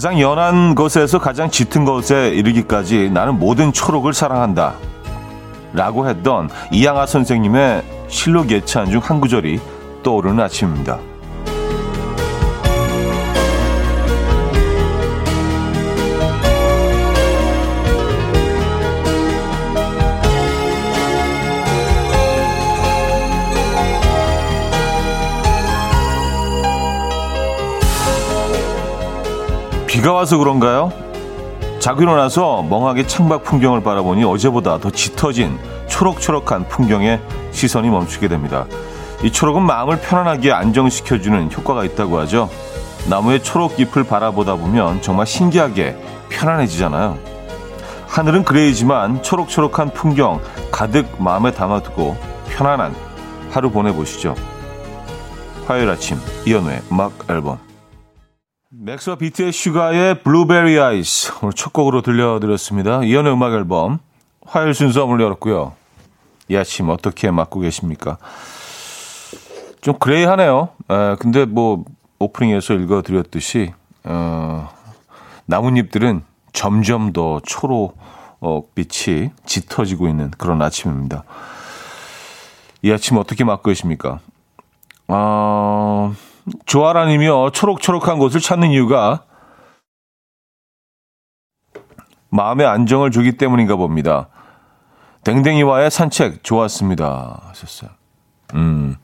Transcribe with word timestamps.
가장 0.00 0.18
연한 0.18 0.74
것에서 0.74 1.18
가장 1.18 1.50
짙은 1.50 1.84
것에 1.84 2.30
이르기까지 2.30 3.10
나는 3.10 3.38
모든 3.38 3.70
초록을 3.70 4.14
사랑한다. 4.14 4.72
라고 5.74 6.08
했던 6.08 6.48
이양아 6.70 7.04
선생님의 7.04 7.82
실록 8.08 8.50
예찬 8.50 8.90
중 8.90 9.00
한 9.00 9.20
구절이 9.20 9.60
떠오르는 10.02 10.42
아침입니다. 10.42 11.09
비가 30.00 30.14
와서 30.14 30.38
그런가요? 30.38 30.90
자고 31.78 32.00
일어나서 32.00 32.62
멍하게 32.62 33.06
창밖 33.06 33.44
풍경을 33.44 33.82
바라보니 33.82 34.24
어제보다 34.24 34.78
더 34.78 34.88
짙어진 34.88 35.58
초록초록한 35.88 36.68
풍경에 36.68 37.20
시선이 37.52 37.90
멈추게 37.90 38.28
됩니다. 38.28 38.64
이 39.22 39.30
초록은 39.30 39.60
마음을 39.60 40.00
편안하게 40.00 40.52
안정시켜주는 40.52 41.52
효과가 41.52 41.84
있다고 41.84 42.18
하죠. 42.20 42.48
나무의 43.10 43.42
초록 43.42 43.78
잎을 43.78 44.04
바라보다 44.04 44.56
보면 44.56 45.02
정말 45.02 45.26
신기하게 45.26 45.98
편안해지잖아요. 46.30 47.18
하늘은 48.08 48.44
그레이지만 48.44 49.22
초록초록한 49.22 49.90
풍경 49.90 50.40
가득 50.70 51.22
마음에 51.22 51.52
담아두고 51.52 52.16
편안한 52.48 52.94
하루 53.50 53.70
보내보시죠. 53.70 54.34
화요일 55.66 55.90
아침 55.90 56.18
이현우의 56.46 56.84
음악 56.90 57.12
앨범 57.28 57.69
맥스와 58.72 59.16
BTS의 59.16 59.50
슈가의 59.50 60.22
Blueberry 60.22 60.78
Eyes 60.78 61.32
오늘 61.42 61.52
첫 61.54 61.72
곡으로 61.72 62.02
들려드렸습니다. 62.02 63.02
이현우의 63.02 63.32
음악 63.32 63.52
앨범 63.52 63.98
화요일 64.46 64.74
순서 64.74 65.06
문을 65.06 65.24
열었고요. 65.24 65.72
이 66.48 66.56
아침 66.56 66.88
어떻게 66.88 67.32
맞고 67.32 67.58
계십니까? 67.58 68.18
좀 69.80 69.98
gray하네요. 69.98 70.68
에, 70.88 71.16
근데 71.18 71.46
뭐 71.46 71.84
오프닝에서 72.20 72.74
읽어드렸듯이 72.74 73.72
어, 74.04 74.68
나뭇잎들은 75.46 76.22
점점 76.52 77.12
더 77.12 77.40
초록빛이 77.44 79.30
짙어지고 79.46 80.06
있는 80.06 80.30
그런 80.38 80.62
아침입니다. 80.62 81.24
이 82.82 82.92
아침 82.92 83.16
어떻게 83.16 83.42
맞고 83.42 83.68
계십니까? 83.68 84.20
어... 85.08 86.14
조아라님이요. 86.66 87.50
초록초록한 87.50 88.18
곳을 88.18 88.40
찾는 88.40 88.70
이유가 88.70 89.24
마음의 92.30 92.66
안정을 92.66 93.10
주기 93.10 93.36
때문인가 93.36 93.76
봅니다. 93.76 94.28
댕댕이와의 95.24 95.90
산책 95.90 96.42
좋았습니다. 96.44 97.42
하셨어요. 97.48 97.90
음, 98.54 98.96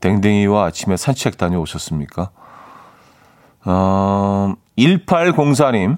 댕댕이와 0.00 0.66
아침에 0.66 0.96
산책 0.96 1.36
다녀오셨습니까? 1.36 2.30
어, 3.64 4.54
1804님. 4.78 5.96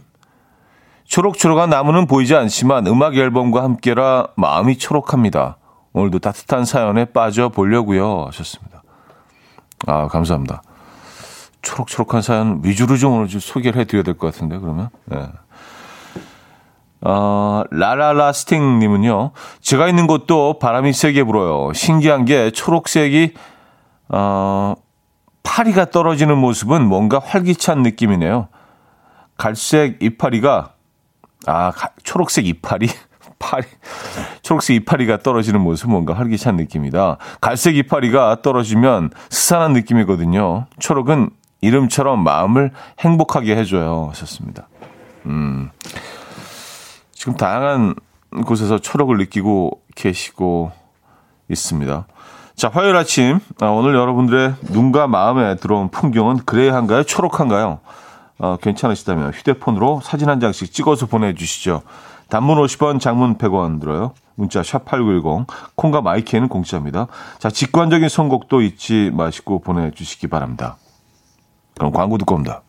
초록초록한 1.05 1.69
나무는 1.69 2.07
보이지 2.07 2.35
않지만 2.35 2.87
음악 2.87 3.17
앨범과 3.17 3.63
함께라 3.63 4.29
마음이 4.37 4.79
초록합니다. 4.79 5.59
오늘도 5.93 6.19
따뜻한 6.21 6.65
사연에 6.65 7.05
빠져 7.05 7.51
보려고요. 7.51 8.25
하셨습니다. 8.27 8.84
아, 9.87 10.09
감사합니다. 10.09 10.63
초록초록한 11.63 12.23
사연 12.23 12.61
위주로 12.63 12.97
좀 12.97 13.15
오늘 13.15 13.29
좀 13.29 13.41
소개를 13.41 13.81
해드려야 13.81 14.03
될 14.03 14.15
것 14.15 14.33
같은데, 14.33 14.59
그러면. 14.59 14.91
네. 15.07 15.27
어, 17.07 17.63
라라라스팅님은요, 17.71 19.33
제가 19.61 19.89
있는 19.89 20.07
곳도 20.07 20.59
바람이 20.59 20.93
세게 20.93 21.25
불어요. 21.25 21.73
신기한 21.75 22.25
게 22.25 22.51
초록색이, 22.51 23.35
어, 24.09 24.75
파리가 25.43 25.87
떨어지는 25.87 26.39
모습은 26.39 26.87
뭔가 26.87 27.19
활기찬 27.19 27.83
느낌이네요. 27.83 28.49
갈색 29.37 30.03
이파리가, 30.03 30.73
아, 31.47 31.73
초록색 32.03 32.47
이파리? 32.47 32.89
파리, 33.45 33.65
초록색 34.43 34.77
이파리가 34.77 35.19
떨어지는 35.19 35.61
모습 35.61 35.91
뭔가 35.91 36.15
활기찬 36.15 36.57
느낌이다. 36.57 37.19
갈색 37.43 37.77
이파리가 37.77 38.41
떨어지면 38.41 39.11
스산한 39.29 39.75
느낌이거든요. 39.75 40.67
초록은 40.79 41.29
이름처럼 41.61 42.25
마음을 42.25 42.71
행복하게 43.01 43.57
해줘요. 43.57 44.09
하셨습니다. 44.11 44.67
음, 45.27 45.71
지금 47.13 47.37
다양한 47.37 47.95
곳에서 48.47 48.79
초록을 48.79 49.19
느끼고 49.19 49.83
계시고 49.95 50.73
있습니다. 51.51 52.07
자, 52.57 52.71
화요일 52.73 52.97
아침, 52.97 53.41
아, 53.61 53.67
오늘 53.67 53.95
여러분들의 53.95 54.55
눈과 54.71 55.07
마음에 55.07 55.57
들어온 55.57 55.91
풍경은 55.91 56.39
그레이한가요? 56.47 57.05
초록한가요? 57.05 57.81
어, 58.39 58.57
괜찮으시다면 58.61 59.33
휴대폰으로 59.33 60.01
사진 60.03 60.29
한 60.29 60.41
장씩 60.41 60.73
찍어서 60.73 61.07
보내주시죠. 61.07 61.83
단문 62.35 62.59
50원, 62.59 62.99
장문 62.99 63.39
100원 63.39 63.81
들어요. 63.81 64.13
문자 64.35 64.61
샵8910, 64.61 65.47
콩과 65.77 66.01
마이키에는 66.01 66.49
공짜입니다. 66.49 67.07
자, 67.39 67.49
직관적인 67.49 68.09
선곡도 68.09 68.61
잊지 68.61 69.13
마시고 69.15 69.61
보내 69.61 69.93
주시기 69.93 70.27
바랍니다. 70.27 70.77
그럼 71.77 71.93
광고 71.93 72.19
듣고 72.19 72.35
옵니다. 72.35 72.63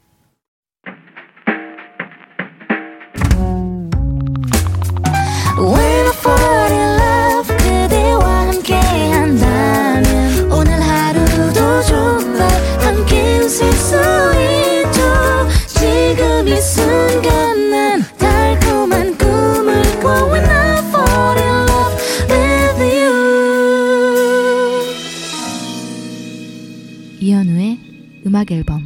음악 28.36 28.52
앨범 28.52 28.82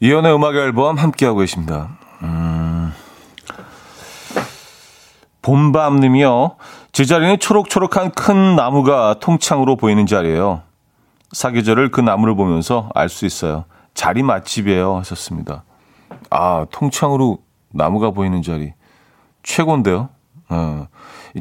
이연의 0.00 0.34
음악 0.34 0.54
앨범 0.54 0.96
함께하고 0.96 1.40
계십니다. 1.40 1.98
음... 2.22 2.90
봄밤님이요. 5.42 6.56
제 6.92 7.04
자리는 7.04 7.38
초록초록한 7.38 8.12
큰 8.12 8.56
나무가 8.56 9.16
통창으로 9.20 9.76
보이는 9.76 10.06
자리예요. 10.06 10.62
사계절을 11.32 11.90
그 11.90 12.00
나무를 12.00 12.34
보면서 12.34 12.88
알 12.94 13.10
수 13.10 13.26
있어요. 13.26 13.66
자리 13.92 14.22
맛집이에요. 14.22 14.96
하셨습니다. 14.96 15.64
아, 16.30 16.64
통창으로 16.70 17.40
나무가 17.72 18.10
보이는 18.10 18.40
자리. 18.40 18.72
최고인데요. 19.42 20.08
어. 20.48 20.86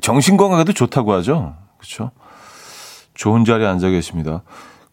정신 0.02 0.36
건강에도 0.36 0.74
좋다고 0.74 1.14
하죠. 1.14 1.56
그렇죠? 1.78 2.12
좋은 3.16 3.46
자리에 3.46 3.66
앉아 3.66 3.90
계십니다. 3.90 4.44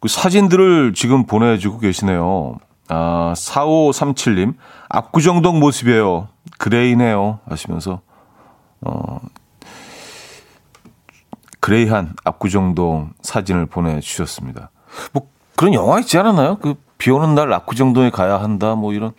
그 0.01 0.09
사진들을 0.09 0.95
지금 0.95 1.27
보내주고 1.27 1.79
계시네요. 1.79 2.57
아, 2.89 3.33
4537님, 3.37 4.55
압구정동 4.89 5.61
모습이에요. 5.61 6.29
그레이네요. 6.59 7.39
하시면서, 7.47 8.01
어, 8.81 9.21
그레이한 11.61 12.15
압구정동 12.25 13.13
사진을 13.23 13.67
보내주셨습니다. 13.67 14.71
뭐, 15.13 15.29
그런 15.57 15.75
영화 15.75 16.01
있지 16.01 16.19
않았나요? 16.19 16.59
그, 16.59 16.75
비 16.99 17.11
오는 17.11 17.35
날 17.35 17.53
압구정동에 17.53 18.11
가야 18.11 18.41
한다, 18.41 18.75
뭐 18.75 18.93
이런, 18.93 19.13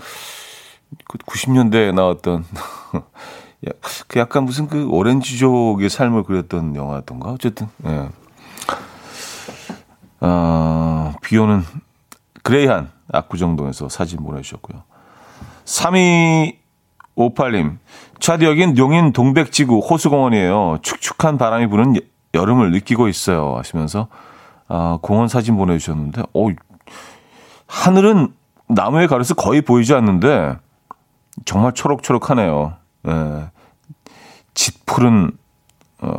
그 1.06 1.18
90년대에 1.20 1.94
나왔던, 1.94 2.46
그 4.08 4.20
약간 4.20 4.44
무슨 4.44 4.68
그 4.68 4.88
오렌지족의 4.90 5.90
삶을 5.90 6.24
그렸던 6.24 6.76
영화였던가? 6.76 7.32
어쨌든, 7.32 7.68
예. 7.86 8.10
어, 10.24 11.14
비 11.22 11.38
오는 11.38 11.64
그레이한 12.44 12.90
압구정동에서 13.12 13.90
사진 13.90 14.24
보내주셨고요. 14.24 14.84
3258님, 15.66 17.78
차디 18.20 18.46
여긴 18.46 18.78
용인 18.78 19.12
동백지구 19.12 19.80
호수공원이에요. 19.80 20.78
축축한 20.82 21.38
바람이 21.38 21.68
부는 21.68 21.96
여름을 22.34 22.72
느끼고 22.72 23.10
있어요. 23.10 23.58
하시면서, 23.58 24.08
아, 24.70 24.98
공원 25.02 25.28
사진 25.28 25.58
보내주셨는데, 25.58 26.22
어, 26.34 26.48
하늘은 27.68 28.34
나무에 28.70 29.08
가려서 29.08 29.34
거의 29.34 29.62
보이지 29.62 29.94
않는데, 29.94 30.56
정말 31.44 31.74
초록초록하네요. 31.74 32.76
예. 33.08 33.50
짙푸른, 34.54 35.32
어, 36.00 36.14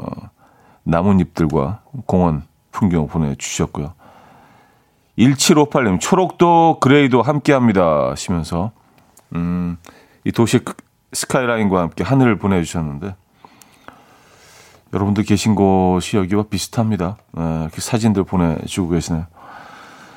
나뭇잎들과 0.83 1.81
공원 2.05 2.43
풍경 2.75 3.07
보내주셨고요. 3.07 3.95
1758님, 5.17 6.01
초록도 6.01 6.79
그레이도 6.81 7.23
함께 7.23 7.53
합니다. 7.53 8.11
하시면서, 8.11 8.73
음, 9.35 9.79
이 10.25 10.33
도시 10.33 10.59
스카이라인과 11.13 11.81
함께 11.81 12.03
하늘을 12.03 12.37
보내주셨는데, 12.37 13.15
여러분들 14.93 15.25
계신 15.25 15.55
곳이 15.55 16.17
여기와 16.17 16.45
비슷합니다. 16.51 17.17
네, 17.33 17.69
사진들 17.73 18.25
보내주고 18.25 18.91
계시네요. 18.91 19.27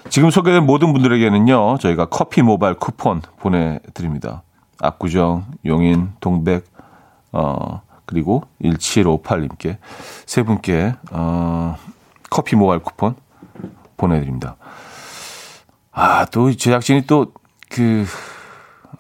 지금 0.10 0.31
소개된 0.31 0.65
모든 0.65 0.94
분들에게는요, 0.94 1.77
저희가 1.77 2.06
커피 2.06 2.42
모바일 2.42 2.75
쿠폰 2.75 3.21
보내드립니다. 3.38 4.42
압구정, 4.80 5.45
용인, 5.65 6.13
동백, 6.19 6.65
어, 7.31 7.81
그리고 8.06 8.44
1758님께 8.63 9.77
세 10.25 10.44
분께, 10.44 10.95
어, 11.12 11.75
커피 12.29 12.56
모바일 12.56 12.79
쿠폰 12.79 13.15
보내드립니다. 13.97 14.56
아, 15.91 16.25
또 16.25 16.51
제작진이 16.51 17.07
또 17.07 17.33
그, 17.69 18.06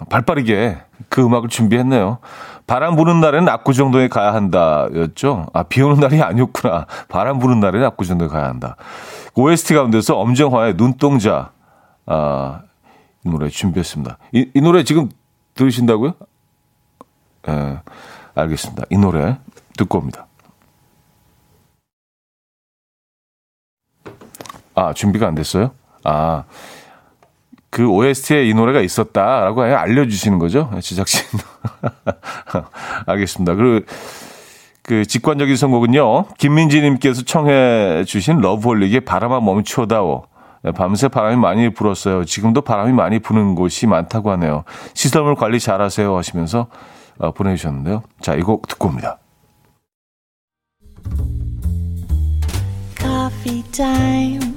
발 0.09 0.23
빠르게 0.23 0.77
그 1.09 1.23
음악을 1.23 1.49
준비했네요. 1.49 2.19
바람 2.65 2.95
부는 2.95 3.21
날에는 3.21 3.47
압구정도에 3.47 4.09
가야 4.09 4.33
한다 4.33 4.87
였죠. 4.93 5.47
아, 5.53 5.63
비 5.63 5.81
오는 5.81 5.99
날이 5.99 6.21
아니었구나. 6.21 6.85
바람 7.07 7.39
부는 7.39 7.59
날에는 7.59 7.85
압구정도에 7.87 8.27
가야 8.27 8.45
한다. 8.45 8.75
OST 9.35 9.73
가운데서 9.73 10.17
엄정화의 10.17 10.75
눈동자, 10.75 11.51
아, 12.05 12.61
이 13.23 13.29
노래 13.29 13.49
준비했습니다. 13.49 14.17
이, 14.33 14.49
이 14.53 14.61
노래 14.61 14.83
지금 14.83 15.09
들으신다고요? 15.55 16.13
예, 17.49 17.79
알겠습니다. 18.35 18.83
이 18.89 18.97
노래 18.97 19.37
듣고 19.77 19.99
옵니다. 19.99 20.26
아, 24.77 24.93
준비가 24.93 25.25
안 25.27 25.33
됐어요? 25.33 25.71
아, 26.03 26.43
그 27.71 27.87
OST에 27.87 28.45
이 28.45 28.53
노래가 28.53 28.79
있었다라고 28.81 29.63
알려주시는 29.63 30.37
거죠? 30.37 30.69
제작진. 30.81 31.23
알겠습니다. 33.07 33.55
그리고 33.55 33.85
그 34.83 35.03
직관적인 35.03 35.55
선곡은요. 35.55 36.27
김민지님께서 36.37 37.23
청해 37.23 38.03
주신 38.05 38.39
러브홀릭의 38.39 39.01
바람아 39.01 39.39
멈춰다오. 39.39 40.25
네, 40.61 40.71
밤새 40.71 41.07
바람이 41.07 41.37
많이 41.37 41.73
불었어요. 41.73 42.23
지금도 42.23 42.61
바람이 42.61 42.93
많이 42.93 43.17
부는 43.17 43.55
곳이 43.55 43.87
많다고 43.87 44.29
하네요. 44.31 44.63
시설물 44.93 45.33
관리 45.33 45.59
잘하세요 45.59 46.15
하시면서 46.15 46.67
어, 47.17 47.31
보내주셨는데요. 47.31 48.03
자, 48.21 48.35
이거 48.35 48.61
듣고 48.67 48.89
옵니다. 48.89 49.17
Coffee 52.99 53.63
time. 53.71 54.56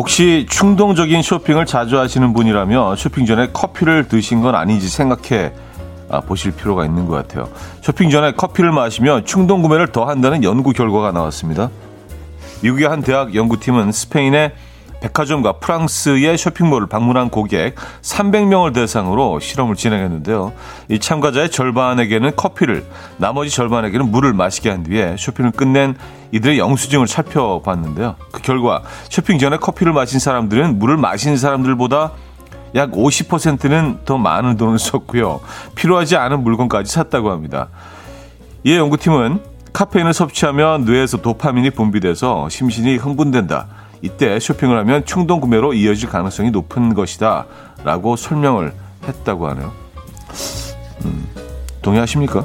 혹시 0.00 0.46
충동적인 0.48 1.20
쇼핑을 1.20 1.66
자주 1.66 1.98
하시는 1.98 2.32
분이라면 2.32 2.96
쇼핑 2.96 3.26
전에 3.26 3.48
커피를 3.52 4.08
드신 4.08 4.40
건 4.40 4.54
아닌지 4.54 4.88
생각해 4.88 5.52
아, 6.08 6.22
보실 6.22 6.52
필요가 6.52 6.86
있는 6.86 7.04
것 7.04 7.16
같아요. 7.16 7.50
쇼핑 7.82 8.08
전에 8.08 8.32
커피를 8.32 8.72
마시면 8.72 9.26
충동 9.26 9.60
구매를 9.60 9.88
더 9.88 10.06
한다는 10.06 10.42
연구 10.42 10.72
결과가 10.72 11.12
나왔습니다. 11.12 11.68
미국의 12.62 12.88
한 12.88 13.02
대학 13.02 13.34
연구팀은 13.34 13.92
스페인의 13.92 14.52
백화점과 15.00 15.54
프랑스의 15.54 16.36
쇼핑몰을 16.36 16.86
방문한 16.86 17.30
고객 17.30 17.74
300명을 18.02 18.74
대상으로 18.74 19.40
실험을 19.40 19.74
진행했는데요. 19.76 20.52
이 20.88 20.98
참가자의 20.98 21.50
절반에게는 21.50 22.36
커피를, 22.36 22.84
나머지 23.16 23.50
절반에게는 23.50 24.10
물을 24.10 24.32
마시게 24.32 24.70
한 24.70 24.82
뒤에 24.82 25.16
쇼핑을 25.18 25.52
끝낸 25.52 25.96
이들의 26.32 26.58
영수증을 26.58 27.08
살펴봤는데요. 27.08 28.16
그 28.30 28.42
결과 28.42 28.82
쇼핑 29.08 29.38
전에 29.38 29.56
커피를 29.56 29.92
마신 29.92 30.20
사람들은 30.20 30.78
물을 30.78 30.96
마신 30.96 31.36
사람들보다 31.36 32.12
약 32.76 32.92
50%는 32.92 34.00
더 34.04 34.16
많은 34.16 34.56
돈을 34.56 34.78
썼고요. 34.78 35.40
필요하지 35.74 36.16
않은 36.16 36.44
물건까지 36.44 36.92
샀다고 36.92 37.30
합니다. 37.30 37.68
이에 38.64 38.76
연구팀은 38.76 39.40
카페인을 39.72 40.12
섭취하면 40.12 40.84
뇌에서 40.84 41.18
도파민이 41.18 41.70
분비돼서 41.70 42.48
심신이 42.48 42.96
흥분된다. 42.96 43.66
이때 44.02 44.38
쇼핑을 44.40 44.78
하면 44.78 45.04
충동 45.04 45.40
구매로 45.40 45.74
이어질 45.74 46.08
가능성이 46.08 46.50
높은 46.50 46.94
것이다. 46.94 47.46
라고 47.84 48.16
설명을 48.16 48.72
했다고 49.06 49.48
하네요. 49.48 49.72
음, 51.04 51.28
동의하십니까? 51.82 52.44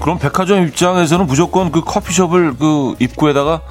그럼 0.00 0.18
백화점 0.18 0.64
입장에서는 0.64 1.26
무조건 1.26 1.70
그 1.70 1.80
커피숍을 1.80 2.56
그 2.56 2.96
입구에다가 2.98 3.62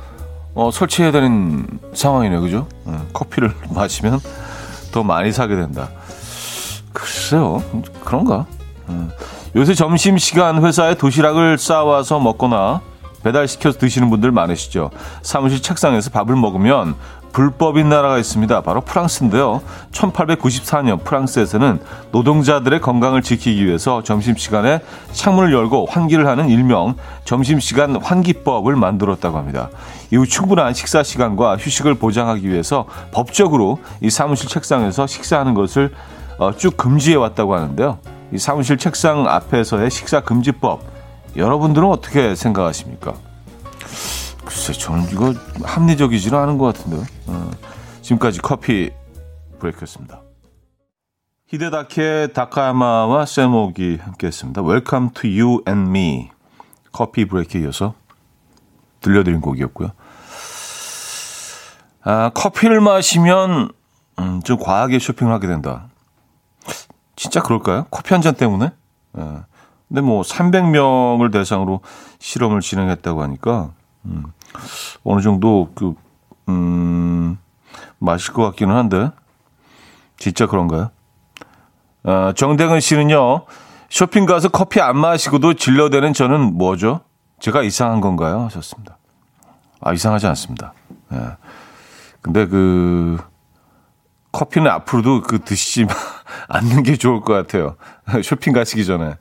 어, 0.54 0.70
설치해야 0.72 1.12
되는 1.12 1.68
상황이네요. 1.94 2.42
그죠? 2.42 2.68
어, 2.86 3.06
커피를 3.12 3.54
마시면 3.76 4.20
더 4.94 5.04
많이 5.04 5.34
사게 5.34 5.56
된다. 5.56 5.90
글쎄요. 6.94 7.62
그런가? 8.06 8.46
어. 8.92 9.10
요새 9.56 9.74
점심시간 9.74 10.64
회사에 10.64 10.96
도시락을 10.96 11.58
싸와서 11.58 12.20
먹거나 12.20 12.82
배달시켜서 13.24 13.78
드시는 13.78 14.10
분들 14.10 14.32
많으시죠. 14.32 14.90
사무실 15.22 15.62
책상에서 15.62 16.10
밥을 16.10 16.36
먹으면 16.36 16.96
불법인 17.34 17.88
나라가 17.88 18.18
있습니다. 18.18 18.62
바로 18.62 18.82
프랑스인데요. 18.82 19.62
1894년 19.92 21.04
프랑스에서는 21.04 21.80
노동자들의 22.12 22.82
건강을 22.82 23.22
지키기 23.22 23.66
위해서 23.66 24.04
점심시간에 24.04 24.82
창문을 25.14 25.54
열고 25.54 25.88
환기를 25.90 26.28
하는 26.28 26.50
일명 26.50 26.96
점심시간 27.24 27.96
환기법을 28.02 28.76
만들었다고 28.76 29.38
합니다. 29.38 29.70
이후 30.12 30.28
충분한 30.28 30.74
식사 30.74 31.04
시간과 31.04 31.58
휴식을 31.58 31.96
보장하기 31.96 32.50
위해서 32.50 32.86
법적으로 33.12 33.80
이 34.02 34.10
사무실 34.10 34.50
책상에서 34.50 35.08
식사하는 35.08 35.54
것을 35.54 35.92
어, 36.38 36.54
쭉 36.56 36.76
금지해 36.76 37.16
왔다고 37.16 37.56
하는데요. 37.56 38.00
이 38.34 38.38
사무실 38.38 38.78
책상 38.78 39.28
앞에서의 39.28 39.92
식사 39.92 40.22
금지법 40.22 40.82
여러분들은 41.36 41.88
어떻게 41.88 42.36
생각하십니까? 42.36 43.14
글쎄, 44.46 44.74
저는 44.74 45.10
이거 45.12 45.34
합리적이지는 45.64 46.38
않은 46.38 46.58
것 46.58 46.74
같은데요. 46.74 47.06
어, 47.28 47.52
지금까지 48.02 48.42
커피 48.42 48.92
브레이크였습니다. 49.60 50.22
히데다케 51.48 52.30
다카야마와 52.34 53.26
세모기 53.26 54.00
함께했습니다. 54.02 54.62
Welcome 54.64 55.10
to 55.14 55.30
you 55.30 55.62
and 55.68 55.90
me. 55.90 56.32
커피 56.92 57.26
브레이크에 57.26 57.62
이어서 57.62 57.94
들려드린 59.02 59.42
곡이었고요. 59.42 59.92
아, 62.04 62.32
커피를 62.34 62.82
마시면 62.82 63.70
음, 64.20 64.42
좀 64.44 64.58
과하게 64.58 65.00
쇼핑을 65.00 65.32
하게 65.32 65.48
된다. 65.48 65.88
진짜 67.22 67.40
그럴까요? 67.44 67.86
커피 67.92 68.16
한 68.16 68.22
잔 68.24 68.34
때문에? 68.34 68.72
예. 69.20 69.22
근데 69.88 70.02
뭐 70.02 70.24
300명을 70.24 71.32
대상으로 71.32 71.82
실험을 72.18 72.62
진행했다고 72.62 73.22
하니까 73.22 73.70
음, 74.06 74.24
어느 75.04 75.22
정도 75.22 75.70
그, 75.76 75.94
음, 76.50 77.38
마실 78.00 78.34
것 78.34 78.44
같기는 78.46 78.76
한데, 78.76 79.12
진짜 80.18 80.48
그런가요? 80.48 80.90
아, 82.04 82.34
정대근 82.36 82.80
씨는요, 82.80 83.46
쇼핑 83.92 84.26
가서 84.26 84.50
커피 84.50 84.82
안 84.82 84.98
마시고도 84.98 85.54
질러대는 85.54 86.14
저는 86.14 86.58
뭐죠? 86.58 87.02
제가 87.40 87.62
이상한 87.62 88.02
건가요? 88.02 88.46
하셨습니다. 88.46 88.98
아, 89.82 89.94
이상하지 89.94 90.26
않습니다. 90.26 90.74
예. 91.14 91.38
근데 92.22 92.48
그, 92.48 93.20
커피는 94.32 94.72
앞으로도 94.72 95.22
그 95.22 95.40
드시지 95.44 95.86
않는 96.48 96.84
게 96.84 96.96
좋을 96.96 97.22
것 97.22 97.34
같아요. 97.34 97.76
쇼핑 98.24 98.54
가시기 98.54 98.86
전에. 98.86 99.16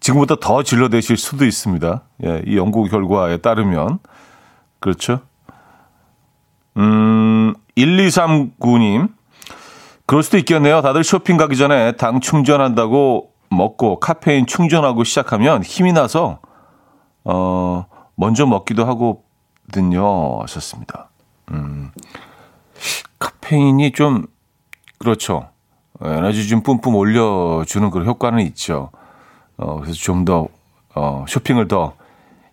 지금보다 0.00 0.36
더 0.40 0.62
질러대실 0.62 1.16
수도 1.16 1.44
있습니다. 1.44 2.02
예, 2.24 2.42
이 2.46 2.56
연구 2.56 2.84
결과에 2.84 3.38
따르면. 3.38 3.98
그렇죠? 4.80 5.20
음, 6.76 7.54
1239님. 7.76 9.08
그럴 10.06 10.22
수도 10.22 10.36
있겠네요. 10.38 10.82
다들 10.82 11.02
쇼핑 11.02 11.36
가기 11.36 11.56
전에 11.56 11.92
당 11.92 12.20
충전한다고 12.20 13.32
먹고 13.48 14.00
카페인 14.00 14.46
충전하고 14.46 15.04
시작하면 15.04 15.62
힘이 15.62 15.92
나서, 15.92 16.40
어, 17.24 17.86
먼저 18.16 18.44
먹기도 18.44 18.84
하고 18.84 19.24
좋거든요. 19.74 20.40
하셨습니다. 20.42 21.10
음, 21.50 21.90
카페인이 23.18 23.92
좀, 23.92 24.26
그렇죠. 24.98 25.50
에너지 26.02 26.48
좀 26.48 26.62
뿜뿜 26.62 26.94
올려주는 26.94 27.90
그런 27.90 28.06
효과는 28.06 28.40
있죠. 28.46 28.90
어, 29.56 29.80
그래서 29.80 29.94
좀 29.98 30.24
더, 30.24 30.48
어, 30.94 31.24
쇼핑을 31.28 31.68
더 31.68 31.94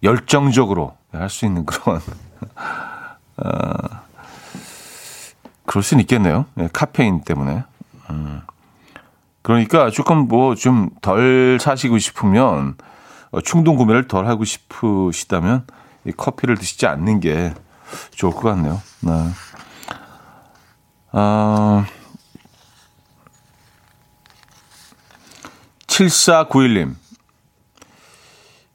열정적으로 0.04 0.96
할 1.12 1.30
수 1.30 1.46
있는 1.46 1.66
그런, 1.66 2.00
어, 3.38 3.74
그럴 5.66 5.84
수는 5.84 6.02
있겠네요. 6.02 6.46
네, 6.56 6.70
카페인 6.72 7.22
때문에. 7.22 7.64
음. 8.10 8.42
그러니까 9.42 9.90
조금 9.90 10.28
뭐 10.28 10.54
좀 10.56 10.90
덜 11.02 11.58
사시고 11.60 11.98
싶으면 11.98 12.76
어, 13.32 13.42
충동 13.42 13.76
구매를 13.78 14.08
덜 14.08 14.28
하고 14.28 14.44
싶으시다면 14.46 15.66
이 16.06 16.12
커피를 16.12 16.58
드시지 16.58 16.86
않는 16.86 17.20
게 17.20 17.54
좋을 18.12 18.34
것 18.34 18.42
같네요. 18.42 18.80
네. 19.02 19.12
아, 21.14 21.86
7491님. 25.92 26.96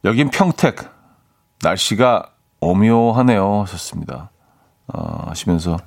여긴 0.05 0.31
평택. 0.31 0.77
날씨가 1.63 2.31
오묘하네요. 2.61 3.63
하셨습니다. 3.63 4.31
아, 4.93 5.31
하시면서 5.31 5.79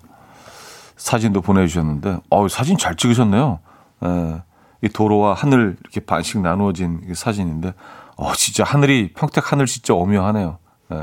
사진도 0.97 1.41
보내주셨는데, 1.41 2.17
어 2.29 2.47
사진 2.47 2.77
잘 2.77 2.95
찍으셨네요. 2.95 3.59
예, 4.03 4.41
이 4.81 4.89
도로와 4.89 5.35
하늘 5.35 5.77
이렇게 5.81 5.99
반씩 6.01 6.41
나누어진 6.41 7.01
사진인데, 7.13 7.73
어, 8.17 8.33
진짜 8.33 8.63
하늘이, 8.63 9.13
평택 9.13 9.51
하늘 9.51 9.67
진짜 9.67 9.93
오묘하네요. 9.93 10.57
예. 10.91 10.95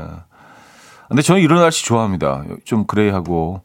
근데 1.07 1.21
저는 1.21 1.41
이런 1.41 1.61
날씨 1.61 1.85
좋아합니다. 1.85 2.43
좀 2.65 2.85
그레이하고, 2.85 3.61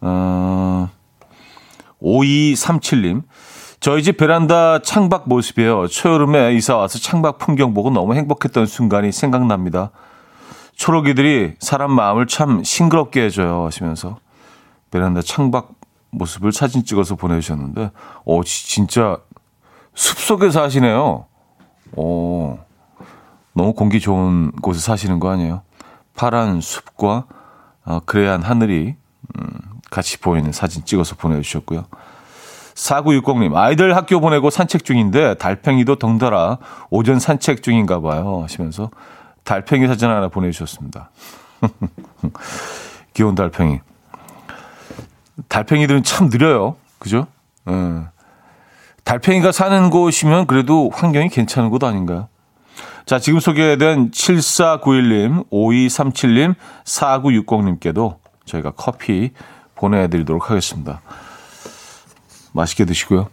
어, 0.00 0.88
5237님. 2.00 3.22
저희 3.80 4.02
집 4.02 4.16
베란다 4.16 4.80
창밖 4.80 5.28
모습이에요. 5.28 5.86
초여름에 5.88 6.54
이사 6.54 6.76
와서 6.76 6.98
창밖 6.98 7.38
풍경 7.38 7.74
보고 7.74 7.90
너무 7.90 8.14
행복했던 8.14 8.66
순간이 8.66 9.12
생각납니다. 9.12 9.90
초록이들이 10.74 11.54
사람 11.58 11.92
마음을 11.92 12.26
참 12.26 12.64
싱그럽게 12.64 13.24
해줘요. 13.24 13.64
하시면서 13.66 14.18
베란다 14.90 15.22
창밖 15.22 15.70
모습을 16.10 16.52
사진 16.52 16.84
찍어서 16.84 17.16
보내주셨는데, 17.16 17.90
어, 18.24 18.40
진짜 18.44 19.18
숲 19.94 20.18
속에 20.18 20.50
사시네요. 20.50 21.26
오, 21.96 22.58
너무 23.52 23.74
공기 23.74 24.00
좋은 24.00 24.52
곳에 24.52 24.80
사시는 24.80 25.20
거 25.20 25.30
아니에요? 25.30 25.62
파란 26.14 26.60
숲과 26.60 27.26
어, 27.84 28.00
그레한 28.04 28.42
하늘이 28.42 28.96
음, 29.38 29.48
같이 29.90 30.18
보이는 30.18 30.50
사진 30.52 30.84
찍어서 30.84 31.16
보내주셨고요. 31.16 31.84
4960님, 32.76 33.56
아이들 33.56 33.96
학교 33.96 34.20
보내고 34.20 34.50
산책 34.50 34.84
중인데 34.84 35.34
달팽이도 35.34 35.96
덩달아 35.96 36.58
오전 36.90 37.18
산책 37.18 37.62
중인가 37.62 38.00
봐요. 38.00 38.42
하시면서 38.42 38.90
달팽이 39.44 39.86
사진 39.86 40.08
하나 40.10 40.28
보내주셨습니다. 40.28 41.10
귀여운 43.14 43.34
달팽이. 43.34 43.80
달팽이들은 45.48 46.02
참 46.02 46.28
느려요. 46.28 46.76
그죠? 46.98 47.26
예. 47.68 47.72
달팽이가 49.04 49.52
사는 49.52 49.88
곳이면 49.90 50.46
그래도 50.46 50.90
환경이 50.92 51.28
괜찮은 51.28 51.70
곳 51.70 51.84
아닌가요? 51.84 52.28
자, 53.06 53.18
지금 53.20 53.38
소개된 53.38 54.10
7491님, 54.10 55.48
5237님, 55.50 56.54
4960님께도 56.84 58.16
저희가 58.44 58.72
커피 58.72 59.30
보내드리도록 59.76 60.50
하겠습니다. 60.50 61.00
맛있게 62.56 62.84
드시고요. 62.84 63.28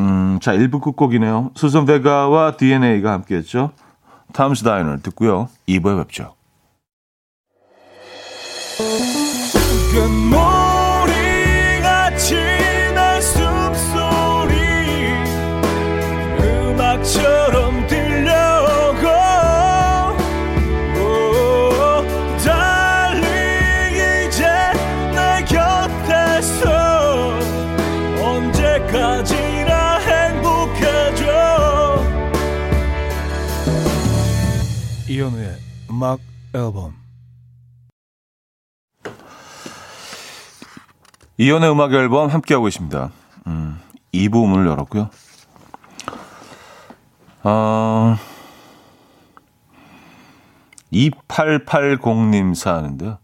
음, 0.00 0.38
자, 0.40 0.52
1부 0.52 0.80
끝곡이네요. 0.80 1.50
수선 1.54 1.84
베가와 1.84 2.56
DNA가 2.56 3.12
함께 3.12 3.36
했죠. 3.36 3.72
탐스 4.32 4.64
다이너 4.64 4.98
듣고요. 5.02 5.48
2부에 5.68 5.98
뵙죠. 5.98 6.34
이현우의 35.22 35.56
음악 35.88 36.18
앨범 36.52 36.94
이현우의 41.38 41.70
음악 41.70 41.92
앨범 41.92 42.28
함께하고 42.28 42.66
있습니다. 42.66 43.12
음, 43.46 43.80
2부 44.12 44.48
문을 44.48 44.66
열었고요. 44.66 45.10
어, 47.44 48.16
2880님 50.92 52.56
사는데요. 52.56 53.18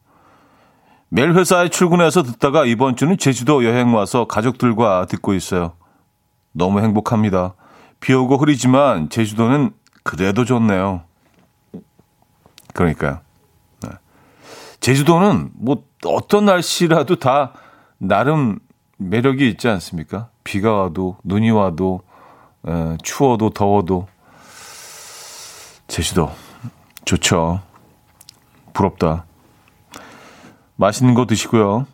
매일 1.09 1.35
회사에 1.35 1.69
출근해서 1.69 2.23
듣다가 2.23 2.64
이번 2.64 2.95
주는 2.95 3.19
제주도 3.19 3.64
여행 3.64 3.93
와서 3.93 4.26
가족들과 4.26 5.07
듣고 5.07 5.35
있어요. 5.35 5.73
너무 6.52 6.81
행복합니다. 6.81 7.55
비 7.99 8.12
오고 8.12 8.37
흐리지만 8.37 9.09
제주도는 9.11 9.73
그래도 10.05 10.45
좋네요. 10.45 11.08
그러니까요. 12.78 13.18
네. 13.82 13.88
제주도는 14.78 15.50
뭐 15.54 15.82
어떤 16.06 16.44
날씨라도 16.44 17.16
다 17.16 17.52
나름 17.99 18.61
매력이 18.99 19.49
있지 19.49 19.66
않습니까? 19.66 20.28
비가 20.44 20.73
와도 20.75 21.16
눈이 21.25 21.50
와도 21.50 22.02
에, 22.68 22.97
추워도 23.02 23.50
더워도 23.50 24.06
제주도 25.88 26.30
좋죠. 27.04 27.62
부럽다. 28.75 29.25
맛있는 30.76 31.14
거 31.14 31.26
드시고요. 31.26 31.85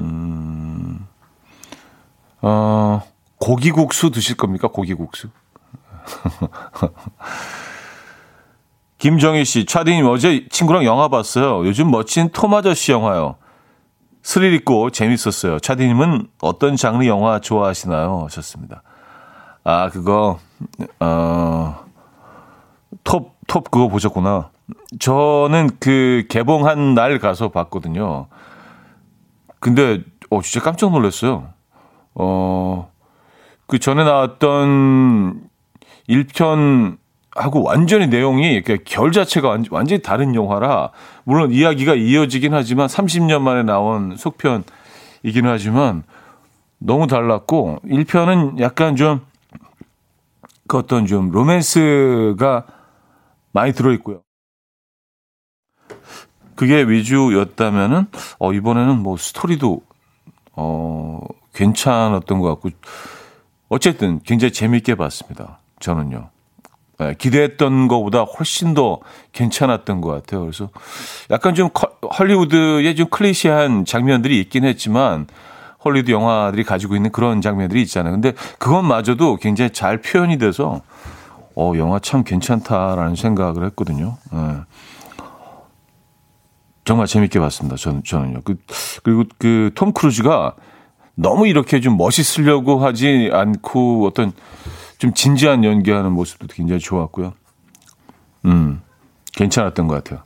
음, 0.00 1.06
어, 2.40 3.00
고기국수 3.38 4.10
드실 4.10 4.36
겁니까? 4.36 4.66
고기국수. 4.66 5.28
김정희 9.02 9.44
씨, 9.44 9.64
차디님 9.64 10.06
어제 10.06 10.46
친구랑 10.48 10.84
영화 10.84 11.08
봤어요. 11.08 11.66
요즘 11.66 11.90
멋진 11.90 12.28
톰 12.28 12.54
아저씨 12.54 12.92
영화요. 12.92 13.34
스릴 14.22 14.52
있고 14.54 14.90
재밌었어요. 14.90 15.58
차디님은 15.58 16.28
어떤 16.40 16.76
장르 16.76 17.04
영화 17.06 17.40
좋아하시나요? 17.40 18.22
하셨습니다. 18.26 18.84
아, 19.64 19.90
그거, 19.90 20.38
어, 21.00 21.84
톱, 23.02 23.32
톱 23.48 23.72
그거 23.72 23.88
보셨구나. 23.88 24.50
저는 25.00 25.70
그 25.80 26.24
개봉한 26.28 26.94
날 26.94 27.18
가서 27.18 27.48
봤거든요. 27.48 28.28
근데, 29.58 30.04
어, 30.30 30.42
진짜 30.42 30.64
깜짝 30.64 30.92
놀랐어요. 30.92 31.48
어, 32.14 32.88
그 33.66 33.80
전에 33.80 34.04
나왔던 34.04 35.42
1편 36.08 37.01
하고 37.34 37.62
완전히 37.62 38.06
내용이 38.08 38.62
그러니까 38.62 38.84
결 38.86 39.12
자체가 39.12 39.58
완전히 39.70 40.02
다른 40.02 40.34
영화라 40.34 40.90
물론 41.24 41.52
이야기가 41.52 41.94
이어지긴 41.94 42.54
하지만 42.54 42.86
30년 42.86 43.40
만에 43.40 43.62
나온 43.62 44.16
속편이기는 44.16 45.50
하지만 45.50 46.02
너무 46.78 47.06
달랐고 47.06 47.80
1편은 47.84 48.60
약간 48.60 48.96
좀 48.96 49.32
그 50.72 50.78
어떤 50.78 51.06
좀 51.06 51.30
로맨스가 51.30 52.64
많이 53.52 53.74
들어 53.74 53.92
있고요. 53.92 54.22
그게 56.54 56.82
위주였다면은 56.82 58.06
어 58.38 58.54
이번에는 58.54 58.98
뭐 58.98 59.18
스토리도 59.18 59.82
어 60.52 61.20
괜찮았던 61.52 62.40
것 62.40 62.48
같고 62.48 62.70
어쨌든 63.68 64.20
굉장히 64.22 64.50
재미있게 64.52 64.94
봤습니다. 64.94 65.58
저는요. 65.78 66.30
네, 67.02 67.14
기대했던 67.18 67.88
것보다 67.88 68.22
훨씬 68.22 68.74
더 68.74 69.00
괜찮았던 69.32 70.00
것 70.00 70.10
같아요. 70.10 70.42
그래서 70.42 70.70
약간 71.30 71.54
좀 71.54 71.70
헐리우드의 72.18 72.94
좀 72.94 73.08
클리시한 73.08 73.84
장면들이 73.84 74.40
있긴 74.40 74.64
했지만 74.64 75.26
헐리우드 75.84 76.10
영화들이 76.12 76.64
가지고 76.64 76.94
있는 76.94 77.10
그런 77.10 77.40
장면들이 77.40 77.82
있잖아요. 77.82 78.12
근데 78.12 78.32
그것마저도 78.58 79.36
굉장히 79.36 79.70
잘 79.70 80.00
표현이 80.00 80.38
돼서 80.38 80.82
어, 81.56 81.72
영화 81.76 81.98
참 81.98 82.22
괜찮다라는 82.22 83.16
생각을 83.16 83.64
했거든요. 83.66 84.16
네. 84.32 84.38
정말 86.84 87.06
재밌게 87.06 87.38
봤습니다. 87.38 87.76
저는, 87.76 88.02
저는요. 88.04 88.40
그, 88.44 88.56
그리고 89.02 89.24
그 89.38 89.70
톰 89.74 89.92
크루즈가 89.92 90.54
너무 91.14 91.46
이렇게 91.46 91.80
좀 91.80 91.96
멋있으려고 91.96 92.78
하지 92.78 93.30
않고 93.32 94.06
어떤 94.06 94.32
좀 95.02 95.12
진지한 95.14 95.64
연기하는 95.64 96.12
모습도 96.12 96.46
굉장히 96.46 96.78
좋았고요. 96.78 97.32
음, 98.44 98.80
괜찮았던 99.32 99.88
것 99.88 99.96
같아요. 99.96 100.22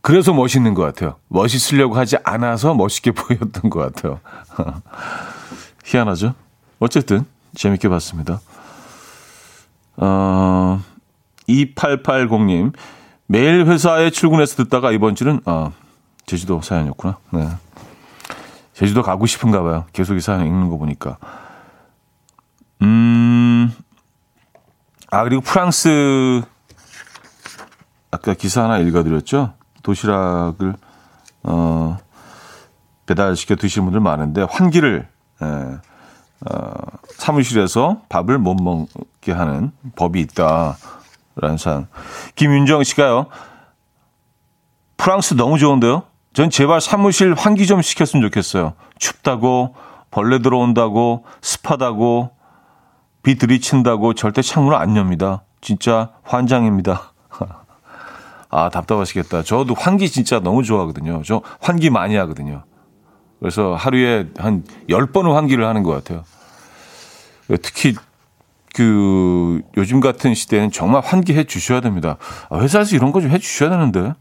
그래서 0.00 0.32
멋있는 0.32 0.72
것 0.72 0.80
같아요. 0.80 1.16
멋있으려고 1.28 1.96
하지 1.96 2.16
않아서 2.24 2.72
멋있게 2.72 3.10
보였던 3.12 3.68
것 3.68 3.78
같아요. 3.78 4.20
희한하죠? 5.84 6.32
어쨌든 6.78 7.26
재밌게 7.54 7.90
봤습니다. 7.90 8.40
어, 9.98 10.82
2880님. 11.46 12.72
매일 13.26 13.66
회사에 13.66 14.08
출근해서 14.08 14.56
듣다가 14.56 14.92
이번 14.92 15.14
주는, 15.14 15.42
아, 15.44 15.72
제주도 16.24 16.62
사연이었구나. 16.62 17.18
네. 17.34 17.48
제주도 18.72 19.02
가고 19.02 19.26
싶은가 19.26 19.62
봐요. 19.62 19.84
계속 19.92 20.16
이 20.16 20.20
사연 20.20 20.46
읽는 20.46 20.70
거 20.70 20.78
보니까. 20.78 21.18
음, 22.82 23.25
아, 25.10 25.22
그리고 25.22 25.40
프랑스, 25.40 26.42
아까 28.10 28.34
기사 28.34 28.64
하나 28.64 28.78
읽어드렸죠? 28.78 29.54
도시락을, 29.82 30.74
어, 31.44 31.98
배달시켜 33.06 33.54
드시는 33.54 33.86
분들 33.86 34.00
많은데, 34.00 34.42
환기를, 34.42 35.08
예, 35.42 35.46
어, 35.46 36.72
사무실에서 37.10 38.02
밥을 38.08 38.38
못 38.38 38.56
먹게 38.56 39.30
하는 39.32 39.70
법이 39.94 40.20
있다라는 40.22 41.56
사연. 41.58 41.86
김윤정 42.34 42.82
씨가요. 42.82 43.26
프랑스 44.96 45.34
너무 45.34 45.58
좋은데요? 45.58 46.02
전 46.34 46.50
제발 46.50 46.80
사무실 46.80 47.32
환기 47.34 47.66
좀 47.66 47.80
시켰으면 47.80 48.22
좋겠어요. 48.24 48.74
춥다고, 48.98 49.76
벌레 50.10 50.40
들어온다고, 50.40 51.24
습하다고, 51.42 52.35
비 53.26 53.34
들이친다고 53.34 54.14
절대 54.14 54.40
창문을 54.40 54.78
안 54.78 54.96
엽니다. 54.96 55.42
진짜 55.60 56.12
환장입니다. 56.22 57.12
아, 58.50 58.68
답답하시겠다. 58.68 59.42
저도 59.42 59.74
환기 59.74 60.08
진짜 60.08 60.38
너무 60.38 60.62
좋아하거든요. 60.62 61.22
저 61.24 61.42
환기 61.60 61.90
많이 61.90 62.14
하거든요. 62.14 62.62
그래서 63.40 63.74
하루에 63.74 64.28
한 64.38 64.62
10번은 64.88 65.32
환기를 65.32 65.66
하는 65.66 65.82
것 65.82 65.90
같아요. 65.90 66.22
특히 67.62 67.96
그 68.76 69.60
요즘 69.76 69.98
같은 69.98 70.32
시대는 70.32 70.70
정말 70.70 71.02
환기해 71.04 71.44
주셔야 71.44 71.80
됩니다. 71.80 72.18
아, 72.48 72.60
회사에서 72.60 72.94
이런 72.94 73.10
거 73.10 73.20
좀 73.20 73.32
해 73.32 73.38
주셔야 73.40 73.70
되는데. 73.70 74.14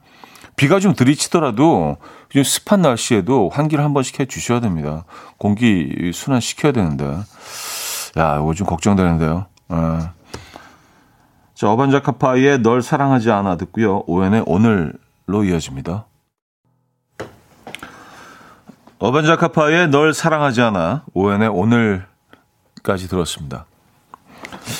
비가 0.55 0.79
좀 0.79 0.95
들이치더라도 0.95 1.97
좀 2.29 2.43
습한 2.43 2.81
날씨에도 2.81 3.49
환기를 3.53 3.83
한 3.83 3.93
번씩 3.93 4.19
해 4.19 4.25
주셔야 4.25 4.61
됩니다. 4.61 5.03
공기 5.37 6.09
순환 6.11 6.41
시켜야 6.41 6.71
되는데. 6.71 7.17
야, 8.17 8.37
이거 8.39 8.53
좀 8.53 8.67
걱정되는데요. 8.67 9.45
아. 9.67 10.11
자, 11.53 11.69
어반자카파의 11.69 12.61
널 12.61 12.81
사랑하지 12.81 13.31
않아 13.31 13.57
듣고요. 13.57 14.03
오연의 14.07 14.43
오늘로 14.45 15.43
이어집니다. 15.45 16.05
어반자카파의 18.99 19.89
널 19.89 20.13
사랑하지 20.13 20.61
않아 20.61 21.03
오연의 21.13 21.49
오늘까지 21.49 23.07
들었습니다. 23.09 23.65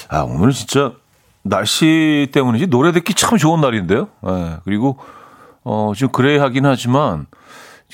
아 0.10 0.21
오늘은 0.21 0.52
진짜 0.52 0.93
날씨 1.43 2.30
때문인지 2.32 2.67
노래 2.67 2.91
듣기 2.91 3.13
참 3.13 3.38
좋은 3.38 3.62
날인데요. 3.62 4.08
예, 4.28 4.58
그리고 4.63 4.98
어 5.63 5.91
지금 5.95 6.12
그레이하긴 6.12 6.65
하지만 6.65 7.28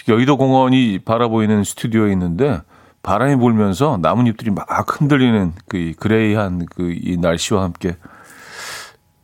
여의도 0.08 0.38
공원이 0.38 1.00
바라보이는 1.00 1.64
스튜디오에 1.64 2.12
있는데 2.14 2.62
바람이 3.04 3.36
불면서 3.38 3.98
나뭇잎들이 4.02 4.52
막 4.52 4.68
흔들리는 5.00 5.54
그 5.68 5.94
그레이한 6.00 6.66
그 6.66 6.92
이 6.94 7.18
날씨와 7.18 7.64
함께 7.64 7.98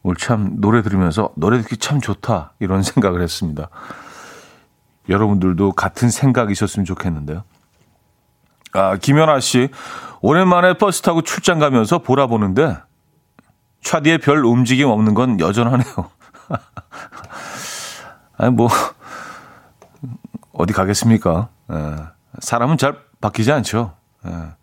오늘 0.03 0.15
참 0.15 0.55
노래 0.59 0.81
들으면서 0.81 1.29
노래 1.35 1.61
듣기 1.61 1.77
참 1.77 1.99
좋다 2.01 2.53
이런 2.59 2.81
생각을 2.83 3.21
했습니다. 3.21 3.69
여러분들도 5.09 5.73
같은 5.73 6.09
생각이 6.09 6.51
있었으면 6.51 6.85
좋겠는데요. 6.85 7.43
아, 8.73 8.97
김연아 8.97 9.39
씨, 9.39 9.69
오랜만에 10.21 10.73
버스 10.77 11.01
타고 11.01 11.21
출장 11.21 11.59
가면서 11.59 11.99
보라 11.99 12.27
보는데, 12.27 12.77
차디에 13.81 14.17
별 14.17 14.43
움직임 14.43 14.89
없는 14.89 15.13
건 15.13 15.39
여전하네요. 15.39 16.11
아니, 18.37 18.51
뭐, 18.51 18.67
어디 20.51 20.73
가겠습니까? 20.73 21.47
예, 21.71 21.95
사람은 22.39 22.77
잘 22.77 22.97
바뀌지 23.21 23.51
않죠. 23.51 23.93
예. 24.25 24.31
아, 24.31 24.55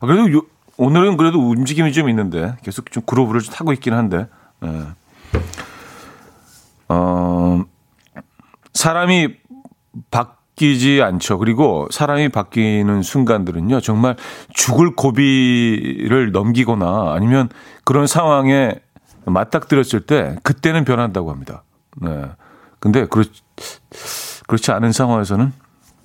그래도 0.00 0.32
요, 0.32 0.42
오늘은 0.76 1.16
그래도 1.16 1.38
움직임이 1.38 1.92
좀 1.92 2.08
있는데, 2.08 2.56
계속 2.62 2.90
좀 2.90 3.02
그루브를 3.04 3.40
좀 3.40 3.54
타고 3.54 3.72
있긴 3.72 3.92
한데, 3.92 4.28
예. 4.64 4.86
어, 6.88 7.64
사람이 8.72 9.36
바뀌지 10.10 11.02
않죠. 11.02 11.38
그리고 11.38 11.86
사람이 11.90 12.30
바뀌는 12.30 13.02
순간들은요, 13.02 13.80
정말 13.80 14.16
죽을 14.52 14.96
고비를 14.96 16.32
넘기거나 16.32 17.12
아니면 17.14 17.48
그런 17.84 18.06
상황에 18.06 18.74
맞닥뜨렸을 19.26 20.00
때 20.00 20.36
그때는 20.42 20.84
변한다고 20.84 21.30
합니다. 21.30 21.62
네. 22.00 22.24
근데 22.78 23.06
그렇, 23.06 23.24
그렇지 24.46 24.72
않은 24.72 24.92
상황에서는, 24.92 25.52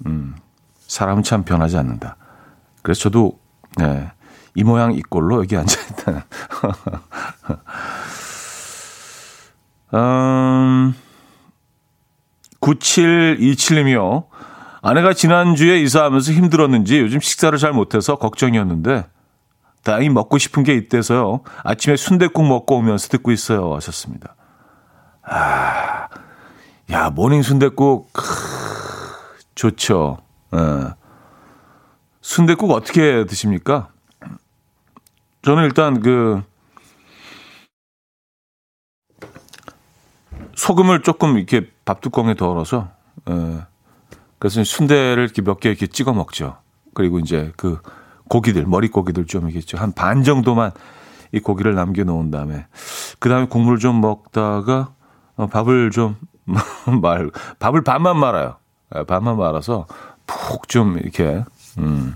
음, 0.08 0.36
사람은 0.96 1.24
참 1.24 1.44
변하지 1.44 1.78
않는다. 1.78 2.16
그래서 2.82 3.02
저도, 3.02 3.38
네, 3.78 4.10
이 4.56 4.64
모양 4.64 4.94
이 4.94 5.02
꼴로 5.02 5.40
여기 5.40 5.58
앉아 5.58 5.82
있다. 5.82 6.26
음, 10.00 10.96
9727님이요. 12.62 14.28
아내가 14.82 15.14
지난주에 15.14 15.82
이사하면서 15.82 16.32
힘들었는지 16.32 17.00
요즘 17.00 17.20
식사를 17.20 17.58
잘 17.58 17.74
못해서 17.74 18.16
걱정이었는데 18.16 19.06
다행히 19.84 20.10
먹고 20.10 20.38
싶은 20.38 20.64
게 20.64 20.76
있대서요. 20.76 21.42
아침에 21.64 21.98
순대국 21.98 22.48
먹고 22.48 22.78
오면서 22.78 23.10
듣고 23.10 23.32
있어요. 23.32 23.76
하셨습니다. 23.76 24.36
아, 25.24 26.08
야, 26.92 27.10
모닝 27.10 27.42
순대국 27.42 28.14
좋죠. 29.56 30.25
예. 30.56 30.94
순대국 32.22 32.72
어떻게 32.72 33.26
드십니까? 33.26 33.90
저는 35.44 35.64
일단 35.66 36.00
그 36.02 36.42
소금을 40.56 41.02
조금 41.04 41.38
이렇게 41.38 41.70
밥 41.86 42.02
뚜껑에 42.02 42.34
덜어서 42.36 42.90
에, 43.30 43.62
그래서 44.40 44.64
순대를 44.64 45.24
이렇게 45.24 45.42
몇 45.42 45.60
개 45.60 45.70
이렇게 45.70 45.88
찍어 45.88 46.14
먹죠. 46.14 46.58
그리고 46.94 47.20
이제 47.20 47.52
그 47.58 47.80
고기들 48.30 48.66
머리 48.66 48.88
고기들 48.90 49.26
좀 49.28 49.50
이렇게 49.50 49.78
한 49.78 49.92
반 49.94 50.24
정도만 50.24 50.72
이 51.32 51.40
고기를 51.40 51.76
남겨 51.76 52.04
놓은 52.04 52.32
다음에 52.32 52.66
그 53.20 53.30
다음에 53.30 53.48
국물 53.48 53.80
좀 53.80 54.02
먹다가 54.02 54.94
어, 55.36 55.48
밥을 55.48 55.92
좀 55.92 56.16
말 57.02 57.30
밥을 57.60 57.84
반만 57.84 58.18
말아요. 58.18 58.56
에, 58.96 59.04
반만 59.04 59.38
말아서 59.38 59.86
푹 60.28 60.68
좀 60.68 60.98
이렇게 60.98 61.44
음. 61.78 62.16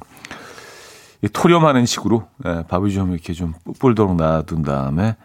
토렴하는 1.33 1.85
식으로 1.85 2.27
예, 2.45 2.63
밥을 2.67 2.89
좀 2.91 3.11
이렇게 3.11 3.33
좀 3.33 3.53
뿔도록 3.79 4.15
놔둔 4.15 4.63
다음에 4.63 5.15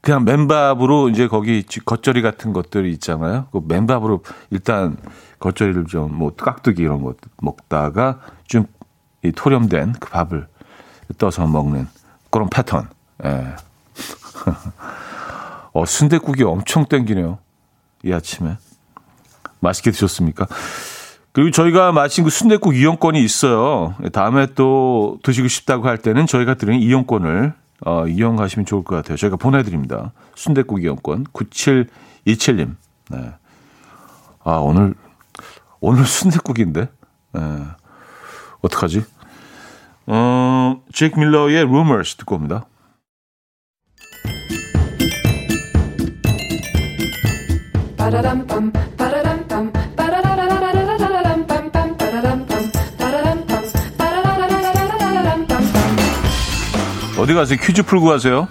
그냥 0.00 0.24
맨밥으로 0.24 1.08
이제 1.10 1.28
거기 1.28 1.62
겉절이 1.62 2.22
같은 2.22 2.52
것들이 2.52 2.92
있잖아요. 2.92 3.46
그 3.52 3.60
맨밥으로 3.66 4.22
일단 4.50 4.96
겉절이를 5.40 5.86
좀 5.86 6.12
뭐 6.14 6.34
깍두기 6.34 6.82
이런 6.82 7.02
것 7.02 7.16
먹다가 7.40 8.20
좀 8.46 8.66
이 9.24 9.32
토렴된 9.32 9.94
그 9.98 10.10
밥을 10.10 10.46
떠서 11.18 11.46
먹는 11.46 11.88
그런 12.30 12.48
패턴. 12.50 12.88
예. 13.24 13.56
어, 15.72 15.86
순대국이 15.86 16.44
엄청 16.44 16.84
땡기네요. 16.86 17.38
이 18.04 18.12
아침에. 18.12 18.58
맛있게 19.60 19.90
드셨습니까? 19.90 20.46
그리고 21.34 21.50
저희가 21.50 21.90
마친 21.90 22.22
그 22.22 22.30
순대국 22.30 22.76
이용권이 22.76 23.20
있어요. 23.20 23.96
다음에 24.12 24.46
또 24.54 25.18
드시고 25.24 25.48
싶다고 25.48 25.88
할 25.88 25.98
때는 25.98 26.26
저희가 26.28 26.54
드리는 26.54 26.78
이용권을 26.78 27.52
어, 27.84 28.06
이용하시면 28.06 28.66
좋을 28.66 28.84
것 28.84 28.94
같아요. 28.94 29.16
저희가 29.16 29.36
보내드립니다. 29.36 30.12
순대국 30.36 30.80
이용권 30.84 31.24
9727님. 31.32 32.76
네. 33.10 33.32
아 34.44 34.52
오늘 34.58 34.94
오늘 35.80 36.04
순대국인데. 36.04 36.88
네. 37.32 37.40
어떡하지? 38.62 39.04
어, 40.06 40.80
제이크 40.92 41.18
밀러의 41.18 41.62
Rumors 41.62 42.14
듣고 42.14 42.36
옵니다. 42.36 42.64
어디 57.24 57.32
가세요? 57.32 57.58
퀴즈 57.58 57.82
풀고 57.82 58.04
가세요. 58.04 58.46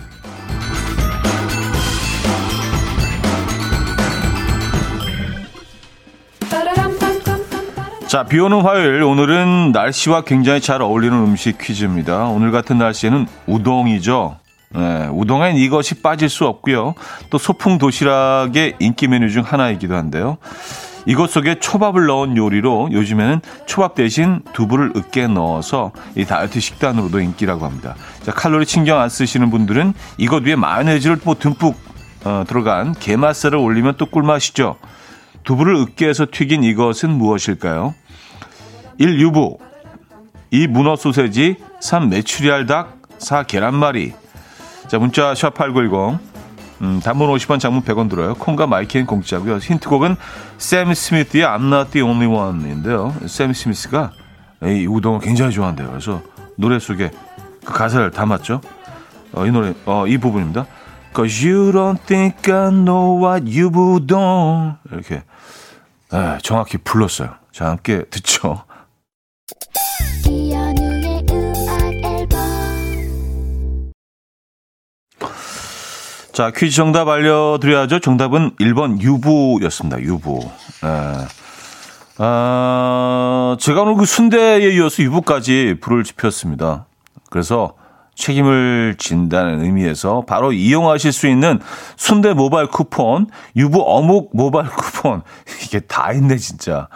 자, 8.07 8.23
비 8.23 8.39
오는 8.39 8.61
화요일 8.61 9.03
오늘은 9.03 9.73
날씨와 9.73 10.21
굉장히 10.21 10.59
잘 10.59 10.81
어울리는 10.81 11.15
음식 11.15 11.59
퀴즈입니다. 11.59 12.25
오늘 12.25 12.51
같은 12.51 12.79
날씨에는 12.79 13.27
우동이죠. 13.45 14.37
네, 14.71 15.07
우동엔 15.11 15.55
이것이 15.55 16.01
빠질 16.01 16.27
수 16.27 16.47
없고요. 16.47 16.95
또 17.29 17.37
소풍 17.37 17.77
도시락의 17.77 18.77
인기 18.79 19.07
메뉴 19.07 19.29
중 19.29 19.43
하나이기도 19.43 19.95
한데요. 19.95 20.37
이것 21.05 21.29
속에 21.29 21.55
초밥을 21.55 22.05
넣은 22.05 22.37
요리로 22.37 22.89
요즘에는 22.91 23.41
초밥 23.65 23.95
대신 23.95 24.41
두부를 24.53 24.93
으깨 24.95 25.27
넣어서 25.27 25.91
이 26.15 26.25
다이어트 26.25 26.59
식단으로도 26.59 27.19
인기라고 27.19 27.65
합니다. 27.65 27.95
자, 28.23 28.31
칼로리 28.31 28.65
신경 28.65 28.99
안 28.99 29.09
쓰시는 29.09 29.49
분들은 29.49 29.93
이것 30.17 30.43
위에 30.43 30.55
마요네즈를 30.55 31.19
뭐 31.23 31.35
듬뿍 31.35 31.75
어, 32.25 32.43
들어간 32.47 32.93
게맛살을 32.93 33.57
올리면 33.57 33.95
또 33.97 34.05
꿀맛이죠. 34.05 34.77
두부를 35.43 35.75
으깨해서 35.75 36.27
튀긴 36.31 36.63
이것은 36.63 37.09
무엇일까요? 37.09 37.93
1. 38.97 39.19
유부 39.19 39.57
2. 40.51 40.67
문어 40.67 40.95
소세지 40.95 41.57
3. 41.81 42.09
메추리알 42.09 42.65
닭 42.65 42.97
4. 43.17 43.43
계란말이 43.43 44.13
자 44.87 44.99
문자 44.99 45.33
샵8910 45.33 46.19
음, 46.83 46.99
단문 46.99 47.29
50원 47.29 47.61
장문 47.61 47.83
100원 47.83 48.09
들어요. 48.09 48.33
콩과 48.33 48.67
마이케이는 48.67 49.05
공짜고요. 49.05 49.55
힌트곡은 49.55 50.17
샘 50.57 50.93
스미스의 50.93 51.45
I'm 51.45 51.73
Not 51.73 51.91
The 51.91 52.05
Only 52.05 52.27
One인데요. 52.27 53.15
샘 53.25 53.53
스미스가 53.53 54.11
이 54.65 54.85
우동을 54.85 55.21
굉장히 55.21 55.53
좋아한대요. 55.53 55.87
그래서 55.87 56.21
노래 56.57 56.79
속에 56.79 57.09
그 57.63 57.73
가사를 57.73 58.11
담았죠. 58.11 58.59
어, 59.31 59.45
이 59.45 59.51
노래 59.51 59.73
어, 59.85 60.05
이 60.07 60.17
부분입니다. 60.17 60.65
Cause 61.15 61.47
you 61.47 61.71
don't 61.71 62.05
think 62.05 62.53
I 62.53 62.69
know 62.69 63.25
what 63.25 63.45
you 63.45 63.69
don't 64.05 64.75
이렇게 64.91 65.23
에, 66.13 66.37
정확히 66.41 66.77
불렀어요. 66.77 67.29
자 67.53 67.67
함께 67.67 68.03
듣죠. 68.09 68.63
자, 76.33 76.49
퀴즈 76.49 76.75
정답 76.75 77.09
알려드려야죠. 77.09 77.99
정답은 77.99 78.55
1번 78.59 78.99
유부였습니다. 78.99 80.01
유부. 80.01 80.39
네. 80.81 81.27
아, 82.17 83.55
제가 83.59 83.83
오늘 83.83 83.95
그 83.95 84.05
순대에 84.05 84.73
이어서 84.73 85.03
유부까지 85.03 85.77
불을 85.79 86.03
지폈습니다. 86.03 86.87
그래서 87.29 87.75
책임을 88.15 88.95
진다는 88.97 89.63
의미에서 89.63 90.23
바로 90.27 90.51
이용하실 90.51 91.11
수 91.11 91.27
있는 91.27 91.59
순대 91.97 92.33
모바일 92.33 92.67
쿠폰, 92.67 93.27
유부 93.55 93.83
어묵 93.85 94.31
모바일 94.33 94.69
쿠폰. 94.71 95.21
이게 95.63 95.81
다 95.81 96.13
있네, 96.13 96.37
진짜. 96.37 96.87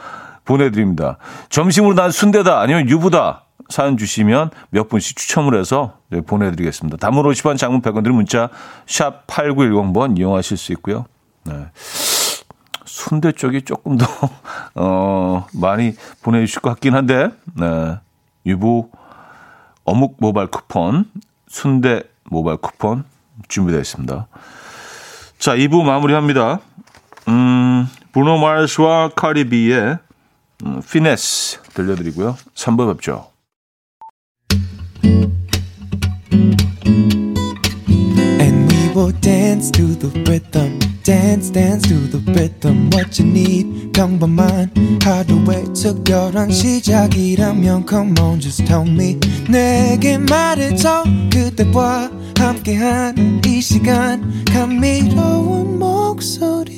보내드립니다. 0.46 1.18
점심으로 1.50 1.94
난 1.94 2.10
순대다, 2.10 2.60
아니면 2.60 2.90
유부다. 2.90 3.44
사연 3.70 3.98
주시면 3.98 4.52
몇 4.70 4.88
분씩 4.88 5.18
추첨을 5.18 5.60
해서 5.60 5.98
네, 6.10 6.22
보내드리겠습니다. 6.22 6.98
단문 6.98 7.26
50원, 7.26 7.58
장문 7.58 7.82
100원 7.82 8.04
들 8.04 8.12
문자 8.12 8.50
샵 8.86 9.28
8910번 9.28 10.18
이용하실 10.18 10.58
수 10.58 10.72
있고요. 10.74 11.06
네. 11.44 11.68
순대 12.86 13.32
쪽이 13.32 13.64
조금 13.64 13.98
더, 13.98 14.06
어, 14.76 15.46
많이 15.54 15.94
보내주실 16.24 16.62
것 16.62 16.70
같긴 16.70 16.96
한데, 16.96 17.30
네. 17.54 17.98
유부 18.46 18.90
어묵 19.84 20.18
모바일 20.20 20.48
쿠폰, 20.48 21.06
순대 21.48 22.04
모바일 22.26 22.58
쿠폰 22.58 23.04
준비되어 23.48 23.80
있습니다. 23.82 24.28
자, 25.40 25.56
2부 25.56 25.84
마무리합니다. 25.84 26.60
음, 27.28 27.88
브루노 28.12 28.40
마르스와 28.40 29.10
카리비의 29.10 30.00
음, 30.66 30.82
피네스 30.82 31.62
들려드리고요. 31.74 32.36
3부 32.56 32.92
뵙죠. 32.94 33.30
Dance 39.12 39.72
to 39.72 39.96
the 39.98 40.10
rhythm. 40.30 40.80
Dance, 41.04 41.50
dance 41.50 41.88
to 41.88 41.96
the 42.10 42.20
rhythm. 42.34 42.90
What 42.94 43.20
you 43.20 43.30
need, 43.30 43.92
평범한 43.94 44.72
하루의 45.04 45.74
특별한 45.74 46.52
시작이라면 46.52 47.86
Come 47.88 48.20
on, 48.20 48.40
just 48.40 48.66
tell 48.66 48.88
me. 48.88 49.18
내게 49.50 50.18
말해줘 50.18 51.04
그대와 51.32 52.12
함께한 52.38 53.42
이 53.46 53.62
시간 53.62 54.44
감미로운 54.46 55.80
목소리. 55.80 56.78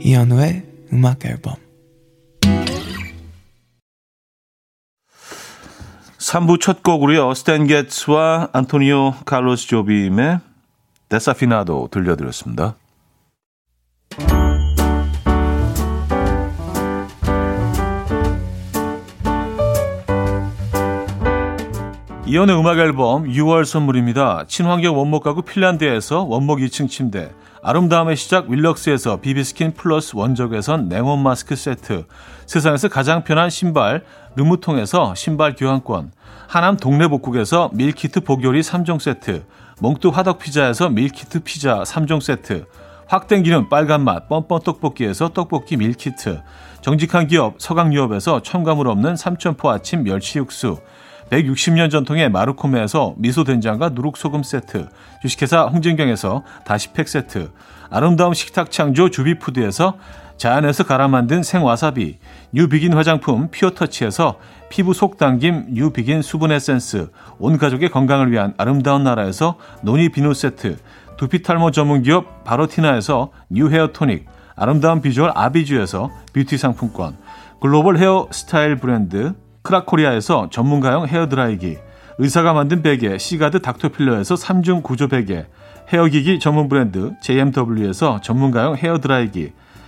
이현우의 0.00 0.62
음악 0.92 1.24
앨범. 1.24 1.63
3부 6.34 6.60
첫 6.60 6.82
곡으로요. 6.82 7.32
스탠 7.34 7.68
게츠와 7.68 8.48
안토니오 8.52 9.14
칼로스 9.24 9.68
조빔의 9.68 10.40
데사피나도 11.08 11.90
들려드렸습니다. 11.92 12.74
이연의 22.26 22.58
음악 22.58 22.78
앨범 22.78 23.28
6월 23.28 23.64
선물입니다. 23.64 24.46
친환경 24.48 24.98
원목 24.98 25.22
가구 25.22 25.42
핀란드에서 25.42 26.24
원목 26.24 26.58
2층 26.58 26.88
침대, 26.88 27.30
아름다움의 27.62 28.16
시작 28.16 28.50
윌럭스에서 28.50 29.20
비비스킨 29.20 29.74
플러스 29.74 30.16
원적외선 30.16 30.88
냉온 30.88 31.22
마스크 31.22 31.54
세트, 31.54 32.06
세상에서 32.46 32.88
가장 32.88 33.22
편한 33.22 33.50
신발 33.50 34.04
르무통에서 34.34 35.14
신발 35.14 35.54
교환권, 35.54 36.10
하남 36.46 36.76
동네복국에서 36.76 37.70
밀키트 37.72 38.20
복요리 38.20 38.60
3종 38.60 39.00
세트, 39.00 39.44
몽뚜 39.80 40.10
화덕피자에서 40.10 40.90
밀키트 40.90 41.40
피자 41.40 41.82
3종 41.82 42.20
세트, 42.20 42.66
확 43.06 43.28
땡기는 43.28 43.68
빨간맛 43.68 44.28
뻔뻔 44.28 44.60
떡볶이에서 44.62 45.30
떡볶이 45.30 45.76
밀키트, 45.76 46.42
정직한 46.80 47.26
기업 47.26 47.54
서강유업에서 47.58 48.42
첨가물 48.42 48.88
없는 48.88 49.16
삼천포 49.16 49.70
아침 49.70 50.04
멸치 50.04 50.38
육수, 50.38 50.78
160년 51.30 51.90
전통의 51.90 52.30
마루코메에서 52.30 53.14
미소된장과 53.16 53.90
누룩소금 53.90 54.42
세트, 54.42 54.88
주식회사 55.22 55.62
홍진경에서 55.64 56.44
다시팩 56.64 57.08
세트, 57.08 57.50
아름다운 57.90 58.34
식탁 58.34 58.70
창조 58.70 59.10
주비푸드에서 59.10 59.96
자연에서 60.36 60.84
갈아 60.84 61.08
만든 61.08 61.42
생와사비, 61.42 62.18
뉴비긴 62.52 62.94
화장품 62.94 63.48
피어터치에서 63.50 64.38
피부 64.68 64.92
속 64.92 65.16
당김 65.16 65.66
뉴비긴 65.70 66.22
수분 66.22 66.50
에센스, 66.52 67.10
온 67.38 67.58
가족의 67.58 67.90
건강을 67.90 68.30
위한 68.32 68.54
아름다운 68.58 69.04
나라에서 69.04 69.56
노니 69.82 70.10
비누 70.10 70.34
세트, 70.34 70.76
두피 71.16 71.42
탈모 71.42 71.70
전문 71.70 72.02
기업 72.02 72.44
바로티나에서 72.44 73.30
뉴 73.50 73.68
헤어 73.70 73.92
토닉, 73.92 74.26
아름다운 74.56 75.00
비주얼 75.00 75.32
아비주에서 75.34 76.10
뷰티 76.32 76.58
상품권, 76.58 77.16
글로벌 77.60 77.98
헤어 77.98 78.28
스타일 78.30 78.76
브랜드 78.76 79.34
크라코리아에서 79.62 80.50
전문가용 80.50 81.06
헤어 81.06 81.28
드라이기, 81.28 81.78
의사가 82.18 82.52
만든 82.52 82.82
베개 82.82 83.18
시가드 83.18 83.62
닥터필러에서 83.62 84.34
3중 84.34 84.82
구조 84.82 85.08
베개, 85.08 85.46
헤어기기 85.92 86.38
전문 86.38 86.68
브랜드 86.68 87.12
JMW에서 87.22 88.20
전문가용 88.20 88.76
헤어 88.76 88.98
드라이기, 88.98 89.52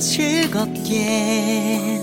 즐겁게 0.00 2.00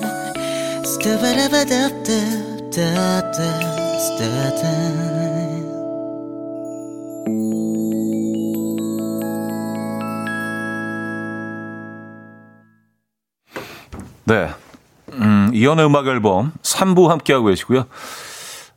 네. 14.26 14.50
음, 15.14 15.52
이연의 15.54 15.86
음악 15.86 16.08
앨범 16.08 16.52
3부 16.62 17.08
함께하고 17.08 17.46
계시고요. 17.48 17.86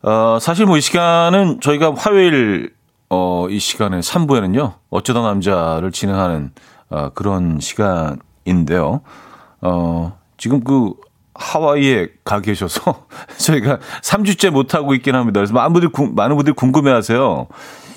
어, 0.03 0.39
사실 0.41 0.65
뭐 0.65 0.79
이 0.79 0.81
시간은 0.81 1.61
저희가 1.61 1.95
화요일, 1.97 2.73
어, 3.11 3.47
이 3.51 3.59
시간에 3.59 4.01
3부에는요, 4.01 4.75
어쩌다 4.89 5.21
남자를 5.23 5.93
진행하는, 5.93 6.53
어, 6.89 7.11
그런 7.11 7.59
시간 7.61 8.19
인데요. 8.45 9.03
어, 9.61 10.19
지금 10.37 10.63
그 10.65 10.95
하와이에 11.35 12.09
가 12.25 12.41
계셔서 12.41 13.07
저희가 13.39 13.79
3주째 14.03 14.51
못하고 14.51 14.95
있긴 14.95 15.15
합니다. 15.15 15.39
그래서 15.41 15.53
많은 15.55 15.73
분들이, 15.73 15.93
많은 16.15 16.37
분들이 16.37 16.55
궁금해 16.55 16.91
하세요. 16.91 17.47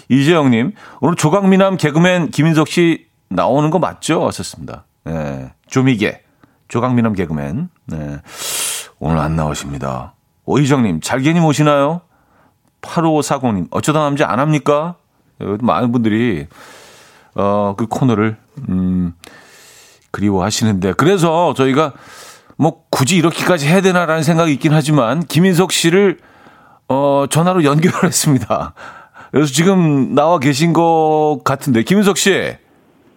이재영님, 0.09 0.73
오늘 1.01 1.15
조강미남 1.15 1.77
개그맨 1.77 2.29
김인석 2.31 2.67
씨 2.67 3.07
나오는 3.29 3.69
거 3.69 3.79
맞죠? 3.79 4.25
하셨습니다. 4.27 4.85
네. 5.05 5.51
조미개. 5.67 6.21
조강미남 6.67 7.13
개그맨. 7.13 7.69
네. 7.87 8.17
오늘 8.99 9.17
안 9.17 9.35
나오십니다. 9.35 10.13
오희정님, 10.45 11.01
잘게님 11.01 11.43
오시나요? 11.43 12.01
8540님, 12.81 13.67
어쩌다 13.71 14.01
남자 14.01 14.29
안 14.29 14.39
합니까? 14.39 14.95
많은 15.39 15.91
분들이, 15.91 16.47
어, 17.35 17.75
그 17.77 17.87
코너를, 17.87 18.37
음, 18.69 19.13
그리워하시는데. 20.13 20.93
그래서 20.93 21.53
저희가 21.55 21.91
뭐 22.55 22.83
굳이 22.89 23.17
이렇게까지 23.17 23.67
해야 23.67 23.81
되나라는 23.81 24.23
생각이 24.23 24.53
있긴 24.53 24.73
하지만, 24.73 25.19
김인석 25.25 25.71
씨를, 25.73 26.19
어, 26.87 27.25
전화로 27.29 27.65
연결을 27.65 28.05
했습니다. 28.05 28.73
그래서 29.31 29.51
지금 29.51 30.13
나와 30.15 30.39
계신 30.39 30.71
것 30.71 31.39
같은데, 31.43 31.83
김인석 31.83 32.17
씨. 32.17 32.55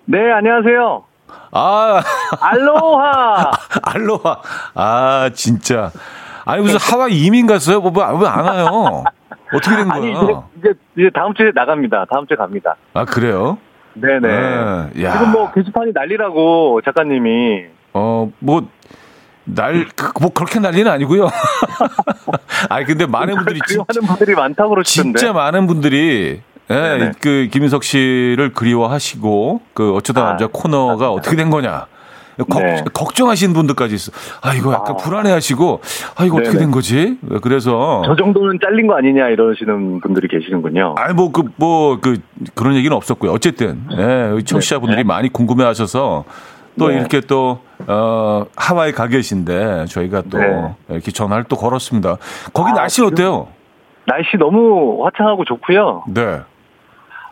네, 0.07 0.33
안녕하세요. 0.33 1.05
아. 1.53 2.03
알로하! 2.41 3.51
알로하. 3.83 4.41
아, 4.75 5.31
진짜. 5.35 5.91
아니, 6.47 6.63
무슨 6.63 6.79
하와이 6.81 7.13
이민 7.25 7.47
갔어요? 7.47 7.81
뭐, 7.81 7.93
왜안 7.93 8.19
뭐, 8.19 8.25
와요? 8.51 9.05
어떻게 9.53 9.77
된 9.77 9.89
거예요? 9.91 9.93
아니, 9.93 10.13
이제, 10.13 10.33
이제, 10.59 10.79
이제, 10.97 11.11
다음 11.15 11.35
주에 11.35 11.51
나갑니다. 11.55 12.07
다음 12.11 12.27
주에 12.27 12.37
갑니다. 12.37 12.75
아, 12.95 13.05
그래요? 13.05 13.59
네네. 14.01 14.91
네. 14.93 15.11
지금 15.13 15.33
뭐 15.33 15.51
게시판이 15.53 15.93
난리라고, 15.95 16.81
작가님이. 16.85 17.65
어, 17.95 18.31
뭐, 18.39 18.69
날, 19.45 19.87
그, 19.95 20.13
뭐, 20.21 20.31
그렇게 20.31 20.59
난리는 20.61 20.91
아니고요. 20.91 21.29
아니, 22.69 22.85
근데 22.85 23.07
많은 23.07 23.35
분들이. 23.37 23.61
진짜, 23.67 23.85
하는 23.89 24.07
분들이 24.07 24.35
많다고 24.35 24.71
그러시던데. 24.71 25.19
진짜 25.19 25.33
많은 25.33 25.67
분들이 25.67 26.41
예, 26.69 26.75
네, 26.75 27.13
그 27.21 27.49
김인석 27.53 27.85
씨를 27.85 28.53
그리워하시고 28.53 29.61
그 29.73 29.95
어쩌다 29.95 30.23
아, 30.23 30.25
남자 30.31 30.49
코너가 30.49 30.89
맞습니다. 30.89 31.11
어떻게 31.11 31.37
된 31.37 31.51
거냐. 31.51 31.87
네. 32.37 32.85
걱정하시는 32.93 33.55
분들까지 33.55 33.95
있어. 33.95 34.13
아 34.43 34.55
이거 34.55 34.73
약간 34.73 34.93
아. 34.93 34.97
불안해하시고 34.97 35.81
아 36.17 36.25
이거 36.25 36.37
네네. 36.37 36.49
어떻게 36.49 36.59
된 36.59 36.71
거지? 36.71 37.19
그래서 37.43 38.03
저 38.05 38.15
정도는 38.15 38.59
잘린 38.63 38.87
거 38.87 38.97
아니냐 38.97 39.29
이러시는 39.29 40.01
분들이 40.01 40.29
계시는군요. 40.29 40.95
아니 40.99 41.15
뭐 41.15 41.33
그뭐 41.33 41.45
그, 41.47 41.53
뭐, 41.57 41.99
그 42.01 42.19
그런 42.55 42.75
얘기는 42.75 42.95
없었고요. 42.95 43.33
어쨌든 43.33 43.81
예, 43.93 44.43
청취자분들이 44.45 44.99
네. 44.99 45.05
많이 45.05 45.33
궁금해하셔서 45.33 46.25
또 46.79 46.89
네. 46.89 46.97
이렇게 46.97 47.21
또 47.21 47.61
어, 47.87 48.45
하와이 48.57 48.93
가 48.93 49.09
계신데 49.09 49.87
저희가 49.87 50.23
또 50.31 50.39
네. 50.39 50.75
이렇게 50.91 51.11
전화를 51.11 51.45
또 51.45 51.57
걸었습니다. 51.57 52.17
거기 52.53 52.71
아, 52.71 52.75
날씨 52.75 53.01
는 53.01 53.09
어때요? 53.09 53.49
날씨 54.07 54.37
너무 54.39 55.05
화창하고 55.05 55.45
좋고요. 55.45 56.05
네. 56.09 56.41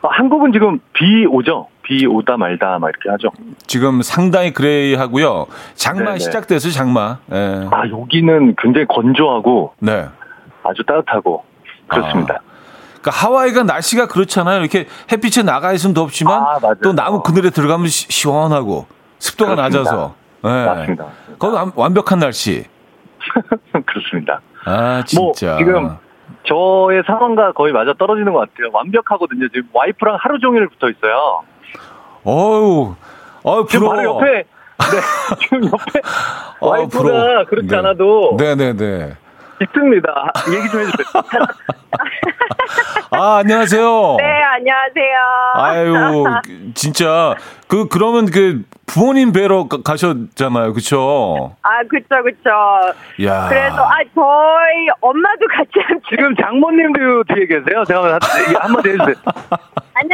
어, 0.03 0.09
한국은 0.09 0.53
지금 0.53 0.81
비 0.93 1.27
오죠. 1.27 1.69
비 1.85 2.07
오다 2.07 2.37
말다 2.37 2.79
막 2.79 2.89
이렇게 2.89 3.11
하죠. 3.11 3.31
지금 3.67 4.03
상당히 4.03 4.53
그레이하고요. 4.53 5.47
장마 5.75 6.05
네네. 6.05 6.19
시작돼서 6.19 6.71
장마. 6.71 7.19
네. 7.27 7.69
아 7.71 7.89
여기는 7.89 8.57
굉장히 8.59 8.87
건조하고 8.87 9.75
네. 9.79 10.07
아주 10.63 10.83
따뜻하고 10.85 11.45
그렇습니다. 11.87 12.35
아. 12.35 12.55
그러니까 13.01 13.11
하와이가 13.11 13.63
날씨가 13.65 14.09
그렇잖아요. 14.09 14.61
이렇게 14.61 14.87
햇빛에 15.13 15.43
나가 15.43 15.73
있으면 15.73 15.93
덥지만 15.95 16.43
아, 16.43 16.59
또 16.83 16.95
나무 16.95 17.23
그늘에 17.23 17.51
들어가면 17.51 17.87
시, 17.89 18.27
원하고 18.27 18.87
습도가 19.19 19.55
그렇습니다. 19.55 19.79
낮아서. 19.79 20.15
네. 20.43 20.65
맞습니다. 20.67 21.07
거기 21.39 21.73
완벽한 21.77 22.19
날씨. 22.19 22.65
그렇습니다. 23.87 24.41
아 24.65 25.03
진짜. 25.07 25.47
뭐 25.47 25.59
지금 25.59 25.97
저의 26.47 27.03
상황과 27.07 27.53
거의 27.53 27.73
맞아 27.75 27.93
떨어지는 27.99 28.33
것 28.33 28.41
같아요. 28.41 28.71
완벽하거든요. 28.73 29.49
지금 29.49 29.69
와이프랑 29.73 30.17
하루 30.21 30.39
종일 30.41 30.69
붙어 30.69 30.89
있어요. 30.89 31.43
어우, 32.25 32.95
어우, 33.43 33.67
지금 33.69 33.89
바로 33.89 34.03
옆에, 34.17 34.33
네, 34.33 34.45
지금 35.41 35.65
옆에 35.67 36.01
와이프가 36.61 37.41
어, 37.41 37.45
그렇지 37.49 37.69
네. 37.69 37.77
않아도. 37.77 38.37
네네네. 38.39 39.17
있습니다. 39.63 40.33
얘기 40.57 40.69
좀 40.69 40.81
해주세요. 40.81 41.23
아, 43.11 43.37
안녕하세요. 43.37 44.17
네, 44.19 44.43
안녕하세요. 44.43 45.17
아유, 45.55 46.25
진짜. 46.75 47.37
그, 47.69 47.87
그러면 47.89 48.27
그 48.27 48.63
부모님 48.87 49.33
뵈러 49.33 49.69
가, 49.69 49.97
셨잖아요 49.97 50.73
그쵸? 50.73 51.55
아, 51.63 51.83
그쵸, 51.89 52.23
그쵸. 52.25 52.51
야. 53.25 53.47
그래서, 53.49 53.77
아, 53.85 53.99
저희 54.15 54.89
엄마도 55.01 55.47
같이 55.57 55.71
함께. 55.87 56.05
지금 56.11 56.35
장모님도 56.37 57.25
뒤에 57.35 57.47
계세요? 57.47 57.85
제가 57.87 58.19
한마디 58.61 58.89
해주세요. 58.91 59.15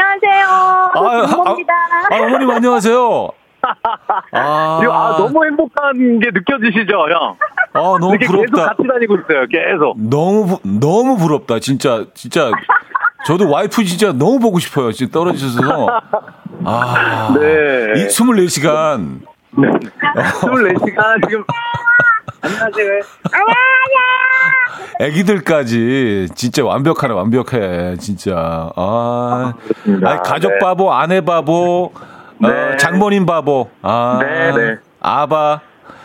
안녕하세요. 0.01 0.47
아, 0.95 1.27
부모입니다. 1.27 1.75
아, 1.75 2.15
아, 2.15 2.23
어머님 2.27 2.51
안녕하세요. 2.51 3.29
아, 4.33 4.81
아, 4.83 5.17
너무 5.19 5.45
행복한 5.45 6.19
게 6.21 6.31
느껴지시죠, 6.33 6.95
형? 7.11 7.37
아, 7.75 7.99
너무 8.01 8.17
부럽다. 8.19 8.41
계속 8.41 8.57
같이 8.57 8.89
다니고 8.89 9.17
있어요, 9.17 9.47
계속. 9.51 9.95
너무, 9.99 10.59
너무 10.63 11.19
부럽다, 11.19 11.59
진짜, 11.59 12.07
진짜. 12.15 12.51
저도 13.27 13.51
와이프 13.51 13.85
진짜 13.85 14.13
너무 14.13 14.39
보고 14.39 14.59
싶어요, 14.59 14.91
지금 14.93 15.13
떨어지셔서. 15.13 16.01
아. 16.65 17.35
네. 17.39 17.93
이 18.01 18.07
24시간. 18.07 19.21
네. 19.59 19.69
24시간 20.41 21.29
지금. 21.29 21.45
안녕하세요. 22.43 23.01
애기들까지 25.01 26.29
진짜 26.35 26.65
완벽하네, 26.65 27.15
완벽해, 27.15 27.97
진짜. 27.99 28.71
아. 28.77 29.55
아 30.05 30.23
가족 30.23 30.53
네. 30.53 30.59
바보, 30.59 30.93
아내 30.93 31.21
바보, 31.21 31.93
네. 32.39 32.49
어, 32.49 32.77
장모님 32.77 33.27
바보. 33.27 33.69
아. 33.83 34.19
네, 34.23 34.53
네. 34.53 34.77
아바. 35.01 35.61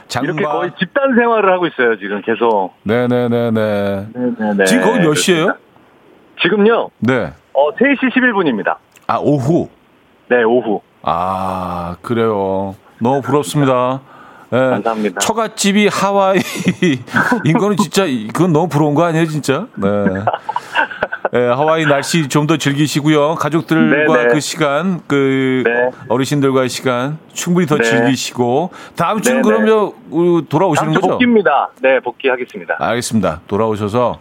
장바. 0.08 0.26
이렇게 0.32 0.44
거의 0.44 0.72
집단 0.78 1.16
생활을 1.16 1.52
하고 1.52 1.68
있어요, 1.68 1.98
지금 1.98 2.22
계속. 2.22 2.72
네네네네. 2.84 4.08
네네네. 4.14 4.66
지금 4.66 4.84
거기 4.86 5.00
몇 5.00 5.16
시에요? 5.16 5.56
지금요? 6.42 6.90
네. 7.00 7.34
어, 7.54 7.72
3시 7.76 8.12
11분입니다. 8.14 8.76
아, 9.08 9.18
오후? 9.20 9.70
네, 10.30 10.44
오후. 10.44 10.82
아, 11.02 11.96
그래요. 12.02 12.76
너무 13.00 13.22
부럽습니다. 13.22 14.02
네. 14.56 14.70
감사합니다. 14.70 15.20
처갓집이 15.20 15.88
하와이. 15.88 16.40
인 17.44 17.58
거는 17.58 17.76
진짜, 17.78 18.06
그건 18.06 18.54
너무 18.54 18.68
부러운 18.70 18.96
거 18.96 19.04
아니에요, 19.04 19.26
진짜? 19.28 19.68
네. 19.76 19.88
네 21.34 21.48
하와이 21.48 21.86
날씨 21.86 22.30
좀 22.30 22.48
더 22.48 22.56
즐기시고요. 22.58 23.36
가족들과 23.36 24.14
네네. 24.14 24.28
네. 24.28 24.34
그 24.34 24.40
시간, 24.40 25.02
그 25.08 25.64
네. 25.66 25.90
어르신들과의 26.08 26.70
시간 26.70 27.18
충분히 27.34 27.66
더 27.66 27.76
네. 27.78 27.84
즐기시고 27.84 28.70
다음 28.96 29.20
주는 29.22 29.42
네네. 29.42 29.58
그러면 29.58 30.46
돌아오시는 30.48 30.94
거죠? 30.94 31.08
복귀입니다. 31.08 31.70
네, 31.82 32.00
복귀하겠습니다. 32.00 32.76
알겠습니다. 32.80 33.42
돌아오셔서 33.48 34.20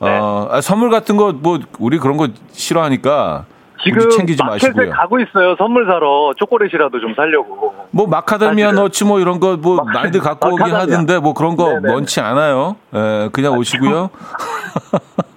네. 0.00 0.08
어, 0.08 0.48
아, 0.50 0.60
선물 0.62 0.90
같은 0.90 1.16
거 1.16 1.32
뭐 1.32 1.60
우리 1.78 1.98
그런 1.98 2.16
거 2.16 2.28
싫어하니까 2.52 3.44
지금 3.82 4.08
챙기지 4.10 4.42
마시고요. 4.42 4.74
마켓에 4.74 4.90
가고 4.90 5.18
있어요. 5.20 5.54
선물 5.58 5.86
사러 5.86 6.32
초콜릿이라도 6.36 7.00
좀 7.00 7.14
살려고. 7.14 7.74
뭐 7.90 8.06
마카다미아 8.06 8.72
너츠 8.72 9.04
뭐 9.04 9.20
이런 9.20 9.40
거 9.40 9.56
뭐 9.56 9.82
많이들 9.84 10.20
갖고 10.20 10.50
오긴 10.54 10.74
하던데 10.74 11.18
뭐 11.18 11.32
그런 11.34 11.56
거 11.56 11.80
네네. 11.80 11.92
많지 11.94 12.20
않아요. 12.20 12.76
예, 12.94 13.28
그냥 13.32 13.54
오시고요. 13.58 14.10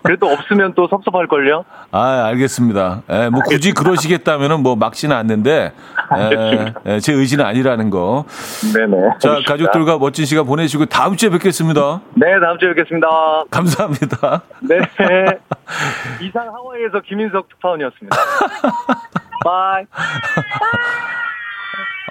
그래도 0.01 0.27
없으면 0.27 0.73
또 0.75 0.87
섭섭할 0.87 1.27
걸요? 1.27 1.65
아, 1.91 2.23
알겠습니다. 2.27 3.03
예, 3.11 3.29
뭐 3.29 3.41
굳이 3.43 3.73
그러시겠다면은 3.73 4.61
뭐 4.63 4.75
막지는 4.75 5.15
않는데, 5.15 5.73
예, 6.17 6.73
예, 6.87 6.99
제 6.99 7.13
의지는 7.13 7.45
아니라는 7.45 7.89
거. 7.89 8.25
네네. 8.73 8.97
자, 9.19 9.39
가족들과 9.45 9.97
멋진 9.99 10.25
시간 10.25 10.45
보내시고 10.45 10.85
다음 10.85 11.15
주에 11.15 11.29
뵙겠습니다. 11.29 12.01
네, 12.15 12.25
다음 12.41 12.57
주에 12.57 12.69
뵙겠습니다. 12.69 13.07
감사합니다. 13.51 14.41
네. 14.61 14.79
이상 16.21 16.47
하와이에서 16.53 17.01
김인석 17.07 17.49
특파원이었습니다. 17.49 18.15
Bye. 19.45 19.85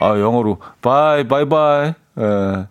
아, 0.01 0.19
영어로. 0.19 0.59
Bye, 0.81 1.27
bye, 1.27 1.49
bye. 1.49 1.93
예. 2.19 2.67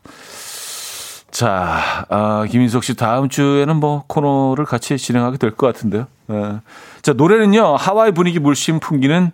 자, 1.30 2.06
아, 2.10 2.45
김인석 2.50 2.84
씨 2.84 2.95
다음 2.95 3.30
주에는 3.30 3.76
뭐 3.76 4.04
코너를 4.08 4.65
같이 4.65 4.97
진행하게 4.97 5.38
될 5.38 5.52
것 5.56 5.67
같은데요. 5.67 6.08
예. 6.32 6.60
자, 7.02 7.13
노래는요, 7.13 7.76
하와이 7.76 8.12
분위기 8.12 8.39
물씬 8.39 8.80
풍기는, 8.80 9.32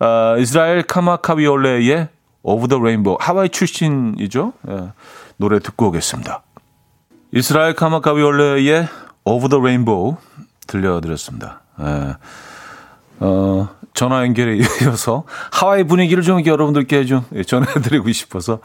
어, 0.00 0.36
이스라엘 0.38 0.82
카마카비올레의 0.82 2.08
Over 2.42 2.68
the 2.68 2.78
Rainbow. 2.78 3.16
하와이 3.20 3.48
출신이죠. 3.48 4.52
예. 4.68 4.92
노래 5.36 5.58
듣고 5.60 5.86
오겠습니다. 5.88 6.42
이스라엘 7.32 7.74
카마카비올레의 7.74 8.88
Over 9.24 9.48
the 9.48 9.60
Rainbow 9.60 10.16
들려드렸습니다. 10.70 11.62
예. 11.80 12.16
어, 13.18 13.68
전화 13.92 14.22
연결에 14.24 14.56
이어서 14.56 15.24
하와이 15.50 15.84
분위기를 15.84 16.22
좀 16.22 16.44
여러분들께 16.44 17.04
좀 17.04 17.22
전해드리고 17.46 18.10
싶어서 18.12 18.60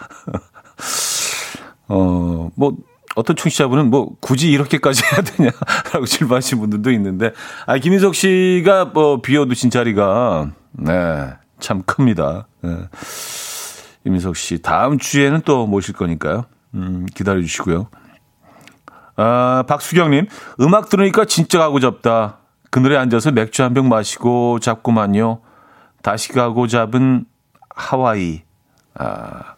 어, 1.87 2.49
뭐 2.55 2.77
어떤 3.15 3.35
청취자분은 3.35 3.89
뭐 3.89 4.15
굳이 4.19 4.51
이렇게까지 4.51 5.03
해야 5.03 5.21
되냐라고 5.21 6.05
질문하신 6.07 6.59
분들도 6.59 6.91
있는데 6.91 7.31
아 7.65 7.77
김인석 7.77 8.13
씨가 8.13 8.85
뭐 8.85 9.21
비워두신 9.21 9.69
자리가 9.69 10.51
네, 10.73 11.33
참 11.59 11.83
큽니다. 11.85 12.47
네. 12.61 12.77
김인석 14.03 14.35
씨 14.35 14.61
다음 14.61 14.99
주에는 14.99 15.41
또 15.45 15.65
모실 15.65 15.95
거니까요. 15.95 16.45
음, 16.75 17.05
기다려 17.13 17.41
주시고요. 17.41 17.87
아, 19.17 19.63
박수경님, 19.67 20.27
음악 20.61 20.89
들으니까 20.89 21.25
진짜 21.25 21.59
가고 21.59 21.79
잡다. 21.79 22.37
그늘에 22.69 22.97
앉아서 22.97 23.31
맥주 23.31 23.63
한 23.63 23.73
병 23.73 23.87
마시고 23.87 24.59
잡고만요. 24.59 25.39
다시 26.01 26.33
가고 26.33 26.67
잡은 26.67 27.25
하와이. 27.69 28.41
아, 28.95 29.55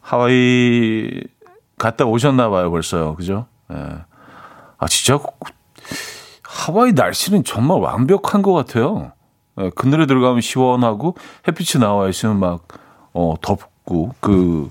하와이 0.00 1.22
갔다 1.78 2.04
오셨나 2.04 2.48
봐요, 2.50 2.70
벌써요. 2.70 3.14
그죠? 3.14 3.46
예. 3.72 3.76
아, 4.78 4.88
진짜 4.88 5.18
하와이 6.42 6.92
날씨는 6.92 7.44
정말 7.44 7.78
완벽한 7.80 8.42
것 8.42 8.52
같아요. 8.52 9.12
예, 9.60 9.70
그늘에 9.74 10.06
들어가면 10.06 10.40
시원하고 10.40 11.16
햇빛이 11.46 11.80
나와 11.82 12.08
있으면 12.08 12.38
막, 12.40 12.66
어, 13.12 13.34
덥고, 13.40 14.14
그, 14.20 14.70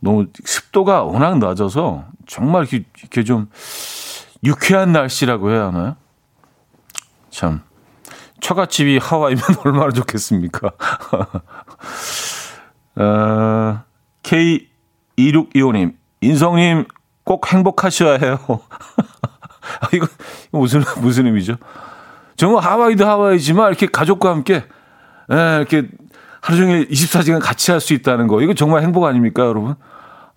너무 0.00 0.26
습도가 0.44 1.02
워낙 1.02 1.38
낮아서 1.38 2.04
정말 2.26 2.66
이렇게, 2.70 3.24
좀 3.24 3.50
유쾌한 4.44 4.92
날씨라고 4.92 5.50
해야 5.50 5.66
하나요? 5.66 5.96
참. 7.30 7.62
처갓집이 8.40 8.98
하와이면 8.98 9.42
얼마나 9.64 9.90
좋겠습니까? 9.90 10.70
어, 12.96 13.82
K2625님, 14.22 15.94
인성님 16.20 16.86
꼭 17.24 17.52
행복하셔야 17.52 18.18
해요. 18.18 18.38
아, 19.80 19.88
이거, 19.92 20.06
무슨, 20.50 20.82
무슨 21.00 21.26
의미죠? 21.26 21.56
정말 22.36 22.62
하와이도 22.62 23.06
하와이지만 23.06 23.68
이렇게 23.68 23.86
가족과 23.86 24.30
함께, 24.30 24.64
예, 25.32 25.56
이렇게 25.58 25.88
하루 26.40 26.58
종일 26.58 26.88
24시간 26.88 27.40
같이 27.40 27.70
할 27.70 27.80
수 27.80 27.94
있다는 27.94 28.26
거. 28.26 28.40
이거 28.42 28.54
정말 28.54 28.82
행복 28.82 29.04
아닙니까, 29.04 29.44
여러분? 29.44 29.74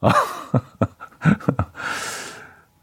아, 0.02 0.12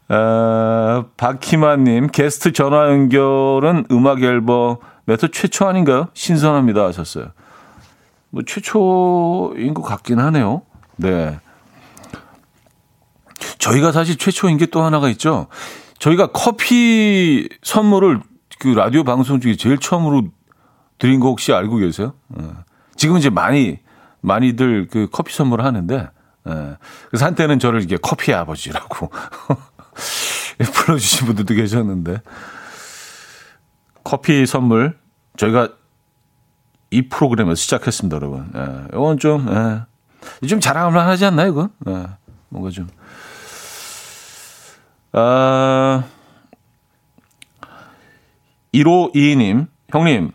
아 0.09 1.05
박희만님, 1.17 2.07
게스트 2.07 2.51
전화 2.51 2.89
연결은 2.89 3.85
음악 3.91 4.23
앨범 4.23 4.77
메터 5.05 5.27
최초 5.27 5.67
아닌가요? 5.67 6.07
신선합니다 6.13 6.83
하셨어요. 6.85 7.27
뭐 8.31 8.43
최초인 8.45 9.73
것 9.73 9.81
같긴 9.83 10.19
하네요. 10.19 10.63
네. 10.97 11.39
저희가 13.59 13.91
사실 13.91 14.17
최초인 14.17 14.57
게 14.57 14.65
또 14.67 14.81
하나가 14.83 15.09
있죠. 15.09 15.47
저희가 15.99 16.27
커피 16.27 17.49
선물을 17.61 18.21
그 18.59 18.69
라디오 18.69 19.03
방송 19.03 19.39
중에 19.39 19.55
제일 19.55 19.77
처음으로 19.77 20.23
드린 20.97 21.19
거 21.19 21.27
혹시 21.27 21.53
알고 21.53 21.77
계세요? 21.77 22.13
어. 22.99 23.01
지금 23.01 23.17
이제 23.17 23.29
많이 23.29 23.79
많이들 24.21 24.87
그 24.91 25.07
커피 25.11 25.33
선물을 25.33 25.63
하는데 25.63 26.09
예. 26.47 26.77
그래서 27.09 27.25
한때는 27.25 27.59
저를 27.59 27.81
이게 27.81 27.97
커피 28.01 28.33
아버지라고 28.33 29.09
불러주신 30.73 31.27
분들도 31.27 31.53
계셨는데 31.55 32.21
커피 34.03 34.45
선물 34.45 34.97
저희가 35.37 35.69
이 36.91 37.07
프로그램을 37.07 37.55
시작했습니다, 37.55 38.15
여러분. 38.15 38.51
예. 38.55 38.87
이건 38.93 39.19
좀, 39.19 39.47
예. 39.49 40.47
좀 40.47 40.59
자랑을 40.59 40.99
하지 40.99 41.25
않나요, 41.25 41.51
이건? 41.51 41.69
예. 41.87 42.07
뭔가 42.49 42.71
좀. 42.71 42.87
아, 45.11 46.03
1522님, 48.73 49.67
형님, 49.89 50.31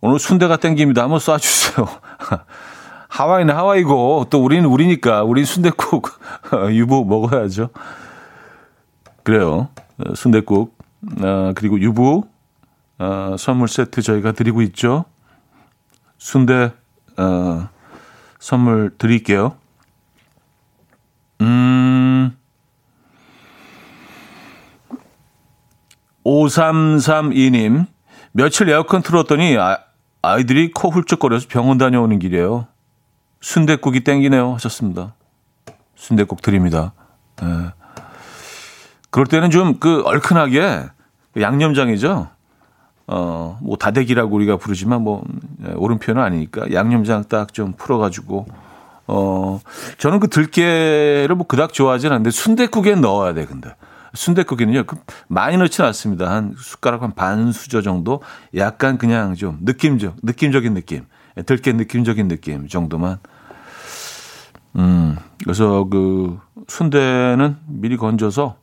오늘 0.00 0.18
순대가 0.18 0.56
땡깁니다. 0.56 1.02
한번 1.02 1.18
쏴주세요. 1.18 1.88
하와이는 3.08 3.54
하와이고, 3.54 4.26
또 4.30 4.44
우리는 4.44 4.64
우리니까, 4.64 5.24
우린 5.24 5.44
순대국 5.44 6.08
유부 6.70 7.04
먹어야죠. 7.04 7.70
그래요. 9.24 9.68
순대국, 10.14 10.78
아, 11.20 11.52
그리고 11.56 11.80
유부, 11.80 12.28
아, 12.98 13.34
선물 13.38 13.66
세트 13.66 14.02
저희가 14.02 14.32
드리고 14.32 14.62
있죠. 14.62 15.04
순대, 16.16 16.72
어, 17.16 17.68
선물 18.38 18.94
드릴게요. 18.98 19.56
음, 21.40 22.36
5332님, 26.24 27.86
며칠 28.32 28.68
에어컨 28.68 29.02
틀었더니 29.02 29.56
아, 29.56 29.78
아이들이 30.22 30.70
코 30.72 30.90
훌쩍거려서 30.90 31.46
병원 31.48 31.78
다녀오는 31.78 32.18
길이에요. 32.18 32.66
순대국이 33.40 34.00
땡기네요. 34.04 34.54
하셨습니다. 34.54 35.14
순대국 35.94 36.42
드립니다. 36.42 36.92
네. 37.40 37.46
그럴 39.10 39.26
때는 39.26 39.50
좀 39.50 39.78
그 39.80 40.02
얼큰하게 40.04 40.84
양념장이죠. 41.40 42.28
어, 43.06 43.58
뭐 43.62 43.76
다대기라고 43.76 44.34
우리가 44.34 44.56
부르지만 44.58 45.02
뭐 45.02 45.24
예, 45.66 45.72
옳은 45.72 45.98
표현은 45.98 46.22
아니니까 46.22 46.72
양념장 46.72 47.24
딱 47.24 47.52
좀 47.52 47.72
풀어가지고 47.72 48.46
어, 49.06 49.60
저는 49.96 50.20
그 50.20 50.28
들깨를 50.28 51.34
뭐 51.34 51.46
그닥 51.46 51.72
좋아하진 51.72 52.10
않는데 52.12 52.30
순대국에 52.30 52.96
넣어야 52.96 53.32
돼 53.32 53.46
근데 53.46 53.74
순대국에는요 54.14 54.84
그 54.84 54.96
많이 55.28 55.56
넣지는 55.56 55.86
않습니다 55.88 56.30
한 56.30 56.54
숟가락 56.58 57.02
한 57.02 57.12
반 57.14 57.52
수저 57.52 57.82
정도 57.82 58.22
약간 58.56 58.98
그냥 58.98 59.34
좀 59.34 59.58
느낌적 59.62 60.16
느낌적인 60.22 60.74
느낌 60.74 61.06
예, 61.36 61.42
들깨 61.42 61.72
느낌적인 61.72 62.28
느낌 62.28 62.68
정도만 62.68 63.18
음 64.76 65.16
그래서 65.42 65.84
그 65.90 66.38
순대는 66.68 67.56
미리 67.66 67.96
건져서 67.96 68.56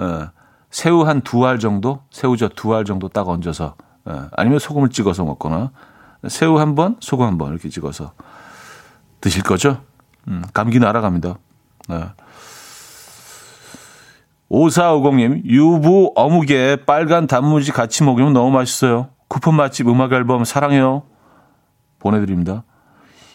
예, 0.00 0.28
새우 0.70 1.02
한 1.04 1.20
두 1.22 1.44
알 1.46 1.58
정도 1.58 2.02
새우젓 2.10 2.54
두 2.54 2.74
알 2.74 2.84
정도 2.84 3.08
딱 3.08 3.28
얹어서 3.28 3.74
예, 4.08 4.22
아니면 4.36 4.58
소금을 4.58 4.90
찍어서 4.90 5.24
먹거나 5.24 5.72
새우 6.28 6.58
한 6.58 6.74
번, 6.74 6.96
소금 7.00 7.26
한 7.26 7.38
번 7.38 7.52
이렇게 7.52 7.68
찍어서 7.68 8.12
드실 9.20 9.42
거죠? 9.42 9.82
음, 10.28 10.42
감기 10.54 10.78
날아갑니다. 10.78 11.38
네. 11.88 12.04
5450님, 14.50 15.44
유부 15.44 16.12
어묵에 16.16 16.84
빨간 16.84 17.26
단무지 17.26 17.72
같이 17.72 18.02
먹으면 18.02 18.32
너무 18.32 18.50
맛있어요. 18.50 19.10
쿠폰 19.28 19.54
맛집 19.54 19.88
음악 19.88 20.12
앨범 20.12 20.44
사랑해요. 20.44 21.04
보내드립니다. 21.98 22.64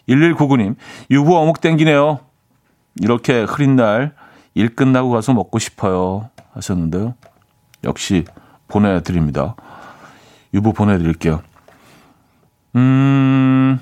1199님, 0.10 0.76
유부 1.12 1.38
어묵 1.38 1.62
땡기네요. 1.62 2.20
이렇게 3.02 3.44
흐린 3.44 3.76
날 3.76 4.14
일 4.56 4.74
끝나고 4.74 5.12
가서 5.12 5.34
먹고 5.34 5.60
싶어요. 5.60 6.30
하셨는데요. 6.54 7.14
역시 7.84 8.24
보내드립니다. 8.70 9.56
유부 10.54 10.72
보내드릴게요. 10.72 11.44
음, 12.78 13.80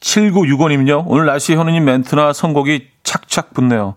7965님요. 0.00 1.02
오늘 1.06 1.26
날씨 1.26 1.54
현우님 1.56 1.84
멘트나 1.84 2.32
선곡이 2.32 2.88
착착 3.02 3.52
붙네요. 3.54 3.96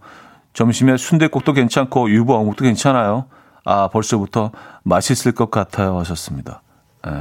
점심에 0.53 0.97
순대국도 0.97 1.53
괜찮고 1.53 2.09
유부 2.11 2.35
어묵도 2.35 2.63
괜찮아요. 2.65 3.25
아, 3.65 3.87
벌써부터 3.89 4.51
맛있을 4.83 5.33
것 5.33 5.51
같아요. 5.51 5.97
하셨습니다. 5.99 6.61
에, 7.07 7.11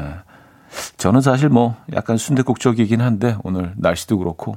저는 0.96 1.20
사실 1.20 1.48
뭐 1.48 1.76
약간 1.94 2.16
순대국 2.16 2.58
쪽이긴 2.60 3.00
한데 3.00 3.36
오늘 3.42 3.72
날씨도 3.76 4.18
그렇고 4.18 4.56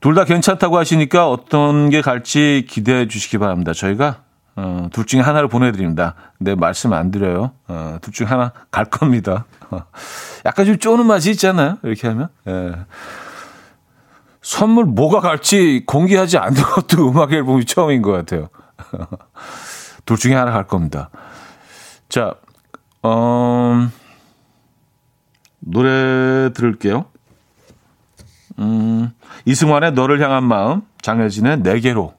둘 0.00 0.14
다 0.14 0.24
괜찮다고 0.24 0.78
하시니까 0.78 1.28
어떤 1.28 1.90
게 1.90 2.00
갈지 2.00 2.64
기대해 2.68 3.06
주시기 3.06 3.38
바랍니다. 3.38 3.72
저희가 3.74 4.22
어, 4.56 4.88
둘 4.92 5.06
중에 5.06 5.20
하나를 5.20 5.48
보내드립니다. 5.48 6.14
근데 6.38 6.54
말씀 6.54 6.92
안 6.92 7.10
드려요. 7.10 7.52
어, 7.68 7.98
둘 8.00 8.12
중에 8.12 8.26
하나 8.26 8.52
갈 8.70 8.86
겁니다. 8.86 9.44
어, 9.70 9.82
약간 10.46 10.66
좀 10.66 10.78
쪼는 10.78 11.06
맛이 11.06 11.30
있잖아요. 11.32 11.78
이렇게 11.82 12.08
하면. 12.08 12.28
예. 12.48 12.72
선물 14.42 14.84
뭐가 14.86 15.20
갈지 15.20 15.82
공개하지 15.86 16.38
않는 16.38 16.62
것도 16.62 17.08
음악 17.10 17.32
앨범이 17.32 17.64
처음인 17.66 18.02
것 18.02 18.12
같아요. 18.12 18.48
둘 20.06 20.16
중에 20.16 20.34
하나 20.34 20.50
갈 20.52 20.66
겁니다. 20.66 21.10
자, 22.08 22.34
어, 23.02 23.88
노래 25.60 26.52
들을게요. 26.52 27.04
음, 28.58 29.10
이승환의 29.44 29.92
너를 29.92 30.20
향한 30.22 30.44
마음, 30.44 30.82
장혜진의 31.02 31.60
내게로 31.60 32.14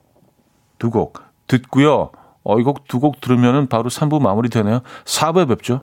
두 0.78 0.90
곡 0.90 1.20
듣고요. 1.46 2.10
어, 2.44 2.58
이 2.58 2.62
곡 2.64 2.88
두 2.88 2.98
곡 3.00 3.20
들으면 3.20 3.68
바로 3.68 3.90
3부 3.90 4.20
마무리 4.20 4.48
되네요. 4.48 4.80
4부에 5.04 5.46
뵙죠. 5.48 5.82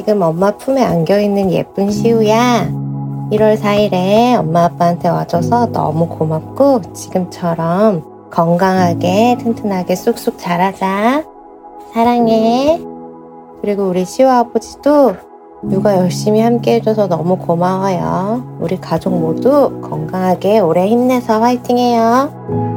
지금 0.00 0.22
엄마 0.22 0.52
품에 0.52 0.82
안겨있는 0.82 1.52
예쁜 1.52 1.90
시우야. 1.90 2.66
1월 3.32 3.60
4일에 3.60 4.34
엄마 4.38 4.64
아빠한테 4.64 5.10
와줘서 5.10 5.66
너무 5.72 6.08
고맙고 6.08 6.94
지금처럼 6.94 8.30
건강하게 8.30 9.36
튼튼하게 9.42 9.94
쑥쑥 9.94 10.38
자라자. 10.38 11.22
사랑해. 11.92 12.80
그리고 13.60 13.90
우리 13.90 14.06
시우 14.06 14.26
아버지도 14.26 15.16
육아 15.70 15.98
열심히 15.98 16.40
함께 16.40 16.76
해줘서 16.76 17.06
너무 17.06 17.36
고마워요. 17.36 18.56
우리 18.58 18.80
가족 18.80 19.12
모두 19.12 19.82
건강하게 19.82 20.60
오래 20.60 20.88
힘내서 20.88 21.42
화이팅해요. 21.42 22.69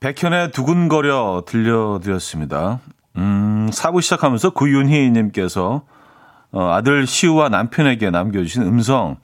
백현의 0.00 0.52
두근거려 0.52 1.42
들려드렸습니다. 1.46 2.80
음, 3.16 3.68
사부 3.70 4.00
시작하면서 4.00 4.50
구윤희님께서 4.50 5.82
어, 6.52 6.68
아들 6.72 7.06
시우와 7.06 7.50
남편에게 7.50 8.10
남겨주신 8.10 8.62
음성 8.62 9.18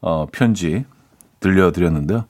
어, 0.00 0.26
편지 0.32 0.86
들려드렸는데요. 1.40 2.24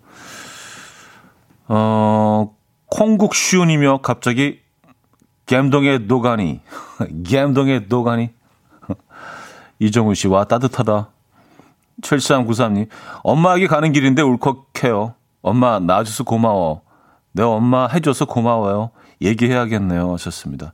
어, 1.69 2.55
콩국슈님이며 2.87 4.01
갑자기 4.03 4.61
갬동의 5.47 6.01
노가니, 6.01 6.61
갬동의 7.25 7.87
노가니. 7.89 8.31
이정우 9.79 10.15
씨 10.15 10.27
와 10.27 10.45
따뜻하다. 10.45 11.09
7393님, 12.03 12.89
엄마에게 13.23 13.69
가는 13.69 13.93
길인데 13.93 14.23
울컥해요. 14.23 15.15
엄마 15.41 15.79
나와줘서 15.79 16.25
고마워. 16.25 16.83
내 17.33 17.43
엄마 17.43 17.87
해줘서 17.89 18.27
고마워요. 18.27 18.91
얘기해야겠네요. 19.21 20.13
하셨습니다. 20.13 20.73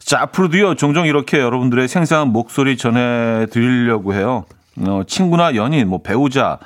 자, 0.00 0.20
앞으로도요, 0.22 0.74
종종 0.74 1.06
이렇게 1.06 1.38
여러분들의 1.38 1.88
생생한 1.88 2.28
목소리 2.28 2.76
전해드리려고 2.76 4.14
해요. 4.14 4.44
어, 4.86 5.02
친구나 5.06 5.54
연인, 5.54 5.88
뭐, 5.88 6.02
배우자, 6.02 6.58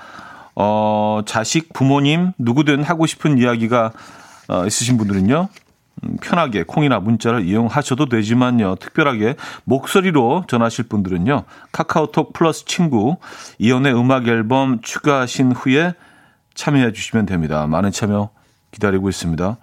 어, 0.55 1.21
자식, 1.27 1.73
부모님, 1.73 2.33
누구든 2.39 2.83
하고 2.83 3.07
싶은 3.07 3.39
이야기가 3.39 3.93
어, 4.49 4.67
있으신 4.67 4.97
분들은요, 4.97 5.49
음, 6.05 6.17
편하게 6.23 6.63
콩이나 6.63 7.01
문자를 7.01 7.45
이용하셔도 7.45 8.09
되지만요. 8.09 8.77
특별하게 8.77 9.37
목소리로 9.65 10.45
전하실 10.49 10.89
분들은요. 10.89 11.45
카카오톡 11.71 12.33
플러스 12.33 12.65
친구 12.65 13.19
이연의 13.59 13.95
음악 13.95 14.27
앨범 14.27 14.81
추가하신 14.81 15.53
후에 15.53 15.93
참여해 16.55 16.93
주시면 16.93 17.27
됩니다. 17.27 17.67
많은 17.67 17.91
참여 17.91 18.31
기다리고 18.73 19.09
있습니다. 19.09 19.57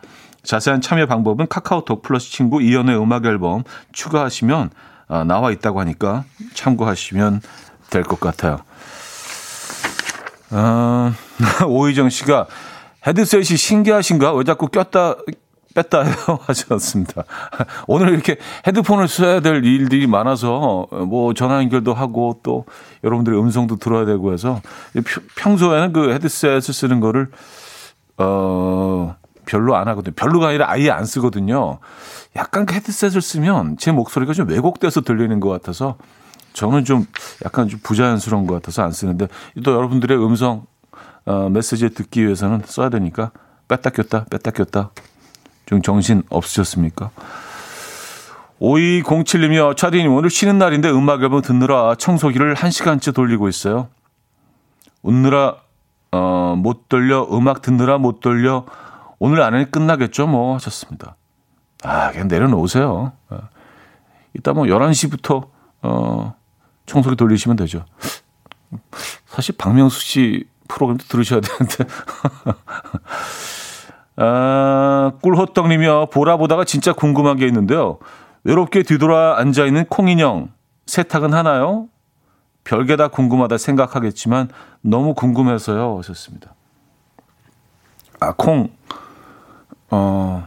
자세한 0.44 0.82
참여 0.82 1.08
방법은 1.08 1.48
카카오톡 1.48 2.02
플러스 2.02 2.32
친구 2.32 2.62
이연의 2.62 2.98
음악 3.02 3.26
앨범 3.26 3.64
추가하시면 3.94 4.70
아, 5.08 5.24
나와 5.24 5.52
있다고 5.52 5.80
하니까 5.80 6.24
참고하시면 6.54 7.42
될 7.90 8.04
것 8.04 8.20
같아요. 8.20 8.60
아, 10.52 11.14
오희정 11.68 12.10
씨가 12.10 12.48
헤드셋이 13.06 13.44
신기하신가? 13.58 14.34
왜 14.34 14.44
자꾸 14.44 14.68
꼈다 14.68 15.16
뺐다? 15.76 16.06
하셨습니다. 16.48 17.24
오늘 17.88 18.14
이렇게 18.14 18.38
헤드폰을 18.66 19.08
써야 19.10 19.42
될 19.42 19.64
일들이 19.66 20.08
많아서 20.08 20.88
뭐 20.92 21.34
전화 21.34 21.58
연결도 21.58 21.94
하고 21.94 22.40
또 22.44 22.66
여러분들의 23.04 23.38
음성도 23.38 23.76
들어야 23.76 24.06
되고 24.06 24.32
해서 24.32 24.62
평소에는 25.36 25.92
그 25.92 26.14
헤드셋을 26.14 26.62
쓰는 26.62 27.02
거를 27.02 27.30
어, 28.18 29.16
별로 29.46 29.76
안 29.76 29.88
하거든요. 29.90 30.14
별로가 30.16 30.50
아니라 30.50 30.70
아예 30.70 30.90
안 30.90 31.06
쓰거든요. 31.06 31.80
약간 32.36 32.66
그 32.66 32.74
헤드셋을 32.76 33.22
쓰면 33.22 33.78
제 33.78 33.92
목소리가 33.92 34.34
좀 34.34 34.50
왜곡돼서 34.50 35.02
들리는 35.02 35.40
것 35.40 35.50
같아서 35.50 35.98
저는 36.54 36.86
좀 36.86 37.06
약간 37.44 37.68
좀 37.68 37.80
부자연스러운 37.84 38.48
것 38.48 38.56
같아서 38.56 38.84
안 38.84 38.92
쓰는데 38.92 39.28
또 39.64 39.74
여러분들의 39.74 40.18
음성 40.18 40.66
어, 41.26 41.50
메시지 41.50 41.90
듣기 41.90 42.24
위해서는 42.24 42.62
써야 42.66 42.90
되니까 42.90 43.32
뺐다 43.68 43.90
꼈다 43.90 44.26
뺐다 44.26 44.52
꼈다 44.52 44.92
좀 45.66 45.82
정신 45.82 46.24
없으셨습니까? 46.30 47.12
5207님이요. 48.62 49.76
차디님 49.76 50.14
오늘 50.14 50.30
쉬는 50.30 50.58
날인데 50.58 50.90
음악 50.90 51.22
앨범 51.22 51.42
듣느라 51.42 51.96
청소기를 51.96 52.56
1시간째 52.56 53.14
돌리고 53.14 53.50
있어요. 53.50 53.90
웃느라 55.02 55.58
어, 56.16 56.56
못 56.56 56.88
돌려, 56.88 57.28
음악 57.30 57.62
듣느라 57.62 57.98
못 57.98 58.22
돌려, 58.22 58.66
오늘 59.20 59.42
안에 59.42 59.66
끝나겠죠, 59.66 60.28
뭐, 60.28 60.56
하셨습니다. 60.56 61.18
아, 61.84 62.12
그냥 62.12 62.30
내려놓으세요. 62.30 63.12
어. 63.30 63.40
이따 64.34 64.54
뭐 64.54 64.66
11시부터, 64.66 65.50
어, 65.82 66.36
청소기 66.86 67.18
돌리시면 67.18 67.58
되죠. 67.58 67.84
사실 69.26 69.56
박명수 69.58 70.00
씨 70.00 70.46
프로그램도 70.70 71.04
들으셔야 71.10 71.42
되는데. 71.42 71.84
아, 74.16 75.12
꿀호떡님이요. 75.22 76.06
보라 76.14 76.38
보다가 76.38 76.64
진짜 76.64 76.94
궁금한 76.94 77.36
게 77.36 77.46
있는데요. 77.46 78.00
외롭게 78.46 78.84
뒤돌아 78.84 79.38
앉아있는 79.40 79.88
콩인형, 79.88 80.50
세탁은 80.86 81.34
하나요? 81.34 81.90
별게 82.66 82.98
다 82.98 83.08
궁금하다 83.08 83.58
생각하겠지만 83.58 84.50
너무 84.82 85.14
궁금해서요. 85.14 85.98
하셨습니다. 86.00 86.54
아, 88.20 88.34
콩. 88.34 88.70
어, 89.90 90.46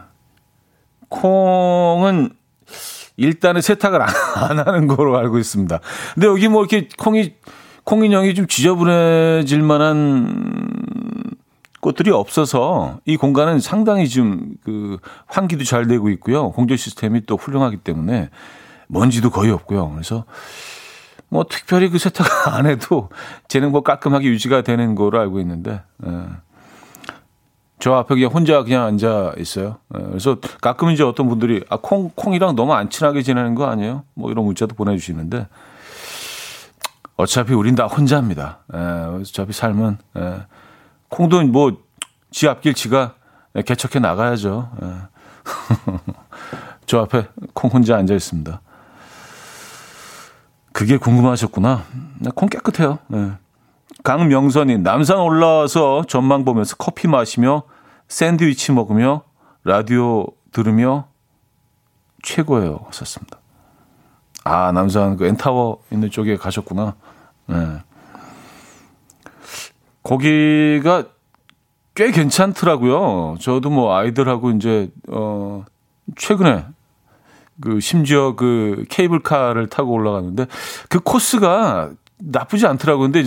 콩은 1.08 2.30
일단은 3.16 3.62
세탁을 3.62 4.02
안, 4.02 4.08
안 4.36 4.58
하는 4.58 4.86
거로 4.86 5.16
알고 5.16 5.38
있습니다. 5.38 5.80
근데 6.14 6.26
여기 6.26 6.48
뭐 6.48 6.62
이렇게 6.62 6.88
콩이, 6.98 7.34
콩 7.84 8.04
인형이 8.04 8.34
좀 8.34 8.46
지저분해질 8.46 9.62
만한 9.62 10.58
꽃들이 11.80 12.10
없어서 12.10 12.98
이 13.06 13.16
공간은 13.16 13.60
상당히 13.60 14.06
좀 14.10 14.58
그 14.68 14.98
환기도 15.26 15.64
잘 15.64 15.86
되고 15.86 16.10
있고요. 16.10 16.50
공조 16.50 16.76
시스템이 16.76 17.22
또 17.24 17.36
훌륭하기 17.36 17.78
때문에 17.78 18.28
먼지도 18.86 19.30
거의 19.30 19.50
없고요. 19.50 19.90
그래서 19.92 20.26
뭐 21.28 21.44
특별히 21.48 21.88
그 21.90 21.98
세탁 21.98 22.26
안 22.54 22.66
해도 22.66 23.10
쟤는 23.48 23.70
뭐 23.72 23.82
깔끔하게 23.82 24.26
유지가 24.28 24.62
되는 24.62 24.94
거로 24.94 25.20
알고 25.20 25.40
있는데 25.40 25.82
예. 26.06 26.24
저 27.80 27.94
앞에 27.94 28.14
그냥 28.14 28.30
혼자 28.30 28.62
그냥 28.64 28.84
앉아 28.84 29.34
있어요. 29.38 29.78
예. 29.96 30.02
그래서 30.02 30.38
가끔 30.60 30.90
이제 30.90 31.02
어떤 31.02 31.28
분들이 31.28 31.64
아 31.68 31.76
콩 31.76 32.10
콩이랑 32.14 32.56
너무 32.56 32.72
안 32.74 32.90
친하게 32.90 33.22
지내는 33.22 33.54
거 33.54 33.66
아니에요? 33.66 34.04
뭐 34.14 34.30
이런 34.30 34.44
문자도 34.44 34.74
보내주시는데 34.74 35.46
어차피 37.16 37.52
우린 37.54 37.74
다 37.74 37.86
혼자입니다. 37.86 38.58
예. 38.74 38.78
어차피 39.20 39.52
삶은 39.52 39.98
예. 40.16 40.46
콩도 41.08 41.42
뭐 41.44 41.88
지 42.30 42.48
앞길 42.48 42.74
지가 42.74 43.14
개척해 43.64 44.00
나가야죠. 44.00 44.70
예. 44.82 44.94
저 46.86 47.00
앞에 47.00 47.26
콩 47.54 47.70
혼자 47.70 47.96
앉아 47.96 48.14
있습니다. 48.14 48.60
그게 50.78 50.96
궁금하셨구나. 50.96 51.86
네, 52.20 52.30
콩 52.36 52.48
깨끗해요. 52.48 53.00
네. 53.08 53.32
강명선이 54.04 54.78
남산 54.78 55.18
올라와서 55.18 56.04
전망 56.06 56.44
보면서 56.44 56.76
커피 56.76 57.08
마시며 57.08 57.64
샌드위치 58.06 58.70
먹으며 58.70 59.22
라디오 59.64 60.28
들으며 60.52 61.08
최고예요. 62.22 62.78
하셨습니다. 62.86 63.40
아, 64.44 64.70
남산 64.70 65.16
그 65.16 65.26
엔타워 65.26 65.82
있는 65.90 66.12
쪽에 66.12 66.36
가셨구나. 66.36 66.94
네. 67.46 67.56
거기가 70.04 71.06
꽤 71.96 72.12
괜찮더라고요. 72.12 73.38
저도 73.40 73.68
뭐 73.68 73.96
아이들하고 73.96 74.52
이제, 74.52 74.92
어, 75.08 75.64
최근에 76.14 76.66
그 77.60 77.80
심지어 77.80 78.34
그 78.36 78.84
케이블카를 78.88 79.68
타고 79.68 79.92
올라가는데 79.92 80.46
그 80.88 81.00
코스가 81.00 81.90
나쁘지 82.20 82.66
않더라고요. 82.66 83.10
근데 83.10 83.24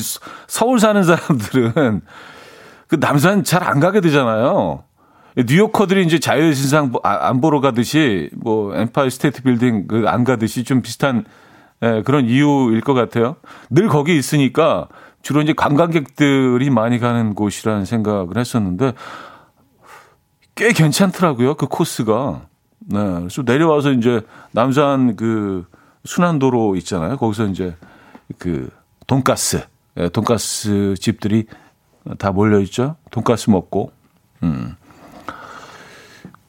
서울 0.47 0.79
사는 0.79 1.01
사람들은 1.03 2.01
그 2.87 2.95
남산 2.99 3.43
잘 3.43 3.63
안 3.63 3.79
가게 3.79 4.01
되잖아요. 4.01 4.83
뉴요커들이 5.37 6.03
이제 6.03 6.19
자유의 6.19 6.46
여신상 6.46 6.91
아, 7.03 7.29
안 7.29 7.39
보러 7.39 7.61
가듯이 7.61 8.29
뭐 8.35 8.75
엠파이어 8.75 9.09
스테이트 9.09 9.43
빌딩 9.43 9.87
그 9.87 10.05
안 10.07 10.23
가듯이 10.25 10.63
좀 10.65 10.81
비슷한 10.81 11.23
예, 11.83 12.03
그런 12.05 12.25
이유일 12.25 12.81
것 12.81 12.93
같아요. 12.93 13.37
늘 13.69 13.87
거기 13.87 14.17
있으니까 14.17 14.87
주로 15.21 15.41
이제 15.41 15.53
관광객들이 15.53 16.69
많이 16.69 16.99
가는 16.99 17.33
곳이라는 17.33 17.85
생각을 17.85 18.37
했었는데 18.37 18.93
꽤 20.55 20.73
괜찮더라고요. 20.73 21.55
그 21.55 21.67
코스가. 21.67 22.41
네. 22.87 22.99
그래서 22.99 23.41
내려와서 23.43 23.91
이제 23.91 24.21
남산 24.51 25.15
그 25.15 25.65
순환도로 26.05 26.75
있잖아요. 26.77 27.17
거기서 27.17 27.45
이제 27.47 27.75
그 28.37 28.69
돈가스, 29.07 29.65
예, 29.97 30.09
돈가스 30.09 30.95
집들이 30.99 31.45
다 32.17 32.31
몰려 32.31 32.59
있죠. 32.61 32.95
돈가스 33.11 33.49
먹고. 33.49 33.91
음. 34.43 34.75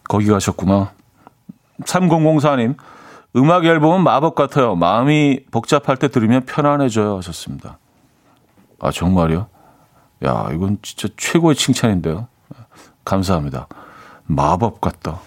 거기 0.09 0.27
가셨구나. 0.27 0.93
3004님, 1.85 2.77
음악 3.37 3.65
앨범은 3.65 4.03
마법 4.03 4.35
같아요. 4.35 4.77
마음이 4.77 5.41
복잡할 5.51 5.97
때 5.97 6.09
들으면 6.09 6.45
편안해져요. 6.45 7.17
하셨습니다. 7.19 7.79
아, 8.81 8.91
정말요? 8.91 9.47
야, 10.25 10.49
이건 10.53 10.79
진짜 10.83 11.09
최고의 11.17 11.57
칭찬인데요. 11.57 12.29
감사합니다. 13.05 13.67
마법 14.25 14.81
같다. 14.81 15.21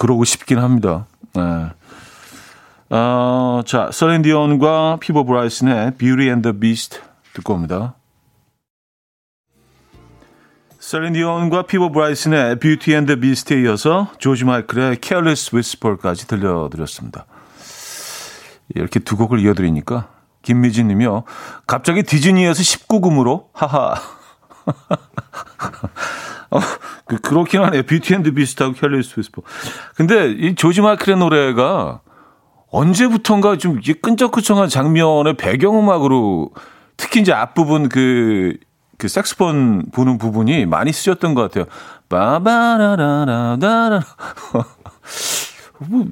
그러고 0.00 0.24
싶긴 0.24 0.58
합니다. 0.58 1.04
네. 1.34 1.42
어, 2.88 3.60
자, 3.66 3.90
셀린 3.92 4.40
디온과 4.40 4.96
피보 4.98 5.24
브라이슨의 5.24 5.96
Beauty 5.98 6.28
and 6.28 6.42
the 6.42 6.58
Beast 6.58 7.00
듣고 7.34 7.52
옵니다. 7.52 7.94
셀린 10.78 11.19
디온과 11.19 11.66
피보 11.66 11.90
브라이슨의 11.90 12.58
Beauty 12.58 12.96
and 12.96 13.06
the 13.06 13.20
Beast에 13.20 13.60
이어서 13.60 14.10
조지 14.16 14.46
마이클의 14.46 15.00
Careless 15.02 15.54
Whisper까지 15.54 16.26
들려드렸습니다. 16.26 17.26
이렇게 18.74 19.00
두 19.00 19.18
곡을 19.18 19.38
이어드리니까 19.40 20.08
김미진 20.40 20.88
님이요. 20.88 21.24
갑자기 21.66 22.02
디즈니에서 22.04 22.62
19금으로 22.62 23.48
하하. 23.52 23.96
어, 26.50 26.58
그, 27.06 27.18
그렇긴 27.18 27.62
하네요. 27.62 27.82
Beauty 27.82 28.14
and 28.14 28.32
the 28.34 28.74
Beast하고 28.74 29.02
Careless 29.02 29.18
Whisper. 29.18 29.42
근데 29.94 30.30
이 30.30 30.54
조지 30.54 30.80
마이클의 30.80 31.18
노래가 31.18 32.00
언제부턴가 32.70 33.58
좀 33.58 33.80
끈적끈적한 34.02 34.68
장면의 34.68 35.34
배경음악으로 35.36 36.50
특히 36.96 37.20
이제 37.20 37.32
앞부분 37.32 37.88
그, 37.88 38.56
그 38.98 39.08
색스폰 39.08 39.90
부는 39.92 40.18
부분이 40.18 40.66
많이 40.66 40.92
쓰였던 40.92 41.34
것 41.34 41.42
같아요. 41.42 41.64
빠바라라라라. 42.08 43.58
뭐, 45.78 46.04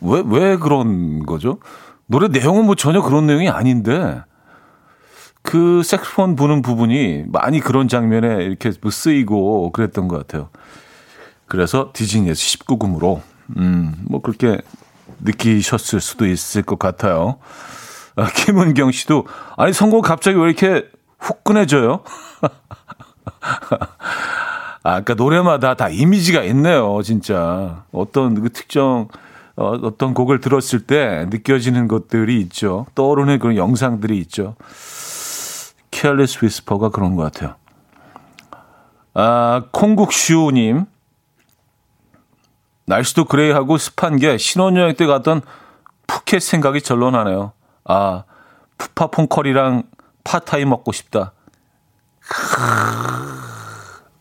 왜, 0.00 0.22
왜 0.26 0.56
그런 0.56 1.24
거죠? 1.26 1.58
노래 2.06 2.28
내용은 2.28 2.64
뭐 2.66 2.74
전혀 2.76 3.02
그런 3.02 3.26
내용이 3.26 3.48
아닌데 3.48 4.22
그 5.46 5.82
색스폰 5.84 6.36
부는 6.36 6.60
부분이 6.60 7.24
많이 7.28 7.60
그런 7.60 7.86
장면에 7.88 8.44
이렇게 8.44 8.72
뭐 8.82 8.90
쓰이고 8.90 9.70
그랬던 9.70 10.08
것 10.08 10.18
같아요. 10.18 10.50
그래서 11.46 11.90
디즈니에서 11.94 12.38
19금으로 12.38 13.20
음, 13.56 13.94
뭐 14.08 14.20
그렇게 14.20 14.58
느끼셨을 15.20 16.00
수도 16.00 16.26
있을 16.26 16.62
것 16.62 16.80
같아요. 16.80 17.38
아, 18.16 18.28
김은경 18.28 18.90
씨도 18.90 19.26
아니 19.56 19.72
선곡 19.72 20.04
갑자기 20.04 20.36
왜 20.36 20.46
이렇게 20.46 20.84
후끈해져요? 21.20 22.02
아, 24.82 25.00
그러니까 25.00 25.14
노래마다 25.14 25.74
다 25.74 25.88
이미지가 25.88 26.42
있네요, 26.42 27.00
진짜. 27.02 27.84
어떤 27.92 28.40
그 28.40 28.50
특정 28.50 29.08
어, 29.56 29.70
어떤 29.82 30.12
곡을 30.12 30.40
들었을 30.40 30.80
때 30.80 31.26
느껴지는 31.30 31.88
것들이 31.88 32.40
있죠. 32.42 32.86
떠오르는 32.94 33.38
그런 33.38 33.56
영상들이 33.56 34.18
있죠. 34.18 34.56
Careless 36.06 36.38
Whisper가 36.40 36.90
그런 36.90 37.16
것 37.16 37.24
같아요. 37.24 37.56
아, 39.14 39.64
콩국슈님. 39.72 40.86
날씨도 42.84 43.24
gray하고 43.24 43.76
습한 43.76 44.16
게 44.18 44.38
신혼여행 44.38 44.94
때 44.94 45.06
갔던 45.06 45.42
푸켓 46.06 46.40
생각이 46.40 46.82
절로 46.82 47.10
나네요. 47.10 47.50
아, 47.84 48.22
푸파퐁 48.78 49.26
커리랑 49.26 49.82
파타이 50.22 50.64
먹고 50.64 50.92
싶다. 50.92 51.32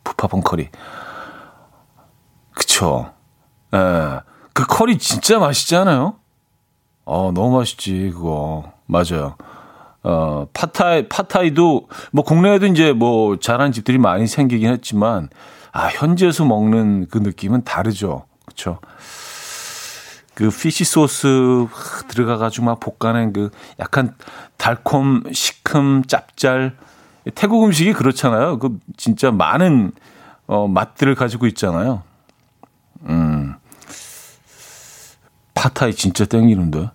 푸파퐁 0.04 0.42
커리. 0.42 0.70
그쵸. 2.56 3.14
예. 3.76 4.22
그 4.54 4.66
커리 4.66 4.98
진짜 4.98 5.38
맛있잖아요. 5.38 6.16
어, 7.04 7.32
너무 7.32 7.58
맛있지, 7.58 8.10
그거. 8.12 8.72
맞아요. 8.88 9.36
어, 10.08 10.46
파타이, 10.54 11.10
파타이도, 11.10 11.90
뭐, 12.12 12.24
국내에도 12.24 12.68
이제 12.68 12.94
뭐, 12.94 13.38
잘하는 13.40 13.72
집들이 13.72 13.98
많이 13.98 14.28
생기긴 14.28 14.70
했지만, 14.70 15.30
아, 15.72 15.88
현지에서 15.88 16.46
먹는 16.46 17.08
그 17.10 17.18
느낌은 17.18 17.64
다르죠. 17.64 18.26
그쵸. 18.46 18.80
그 20.36 20.50
fish 20.52 20.84
sauce 20.84 21.28
들어가가지고 22.10 22.66
막 22.68 22.80
볶아낸 22.80 23.34
그 23.34 23.50
약간 23.80 24.14
달콤, 24.58 25.24
시큼, 25.34 26.04
짭짤. 26.06 26.76
태국 27.34 27.66
음식이 27.66 27.94
그렇잖아요. 27.94 28.60
그 28.60 28.78
진짜 28.98 29.32
많은, 29.32 29.92
어, 30.46 30.68
맛들을 30.68 31.16
가지고 31.16 31.48
있잖아요. 31.48 32.04
음. 33.06 33.56
파타이 35.56 35.96
진짜 35.96 36.26
땡기는데. 36.26 36.92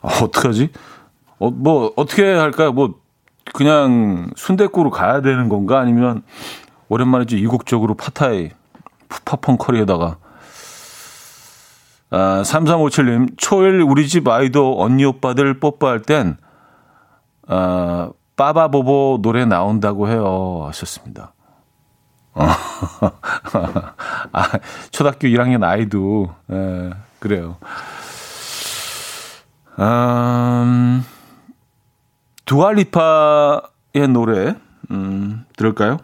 아, 0.00 0.08
어떡하지? 0.22 0.70
어, 1.44 1.50
뭐, 1.50 1.92
어떻게 1.96 2.32
할까요? 2.32 2.72
뭐, 2.72 2.94
그냥 3.52 4.30
순대국으로 4.34 4.88
가야 4.90 5.20
되는 5.20 5.50
건가? 5.50 5.78
아니면 5.78 6.22
오랜만에 6.88 7.26
좀 7.26 7.38
이국적으로 7.38 7.94
파타이, 7.94 8.50
푸파펑 9.10 9.58
커리에다가. 9.58 10.16
아, 12.08 12.42
3357님, 12.46 13.34
초일 13.36 13.82
우리 13.82 14.08
집 14.08 14.26
아이도 14.26 14.80
언니 14.80 15.04
오빠들 15.04 15.60
뽀뽀할 15.60 16.00
땐, 16.00 16.38
아, 17.46 18.10
빠바보보 18.36 19.18
노래 19.20 19.44
나온다고 19.44 20.08
해요. 20.08 20.64
하셨습니다. 20.68 21.34
어. 22.32 22.46
아, 24.32 24.48
초등학교 24.90 25.28
1학년 25.28 25.62
아이도, 25.62 26.30
에, 26.50 26.90
그래요. 27.18 27.58
음, 29.78 31.04
두알리파의 32.44 34.08
노래, 34.10 34.54
음, 34.90 35.44
들을까요? 35.56 35.98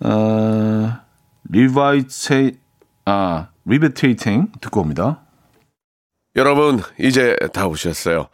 어, 0.00 0.92
Levitate, 1.48 2.52
아, 3.04 3.48
Levitating 3.64 4.52
듣고 4.60 4.80
옵니다. 4.80 5.20
여러분, 6.36 6.80
이제 6.98 7.36
다 7.52 7.66
오셨어요. 7.66 8.28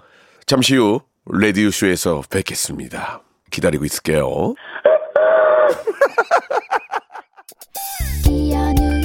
잠시 0.47 0.77
후, 0.77 1.01
레디오 1.27 1.71
쇼에서 1.71 2.23
뵙겠습니다. 2.31 3.23
기다리고 3.51 3.85
있을게요. 3.85 4.55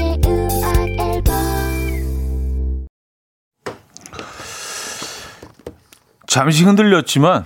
잠시 6.31 6.63
흔들렸지만 6.63 7.43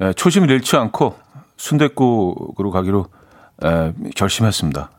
예, 0.00 0.12
초심을 0.12 0.50
잃지 0.50 0.74
않고 0.74 1.16
순대국으로 1.56 2.72
가기로 2.72 3.06
예, 3.64 3.92
결심했습니다. 4.16 4.90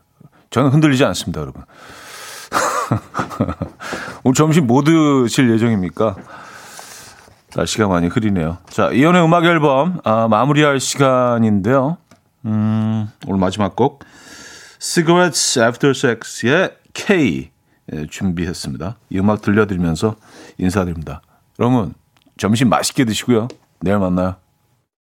저는 0.48 0.70
흔들리지 0.70 1.04
않습니다, 1.04 1.42
여러분. 1.42 1.62
오늘 4.24 4.34
점심 4.34 4.66
뭐 4.66 4.82
드실 4.82 5.50
예정입니까? 5.50 6.16
날씨가 7.54 7.88
많이 7.88 8.06
흐리네요. 8.06 8.56
자, 8.70 8.90
이연의 8.90 9.22
음악 9.22 9.44
앨범 9.44 10.00
아, 10.04 10.28
마무리할 10.28 10.80
시간인데요. 10.80 11.98
음, 12.46 13.06
오늘 13.26 13.38
마지막 13.38 13.76
곡 13.76 14.02
Cigarettes 14.80 15.58
After 15.58 15.90
Sex의 15.90 16.74
K 16.94 17.50
예, 17.92 18.06
준비했습니다. 18.06 18.96
이 19.10 19.18
음악 19.18 19.42
들려드리면서 19.42 20.16
인사드립니다. 20.56 21.20
여러분 21.60 21.92
점심 22.38 22.68
맛있게 22.68 23.04
드시고요. 23.04 23.48
내일 23.80 23.98
만나요. 23.98 24.36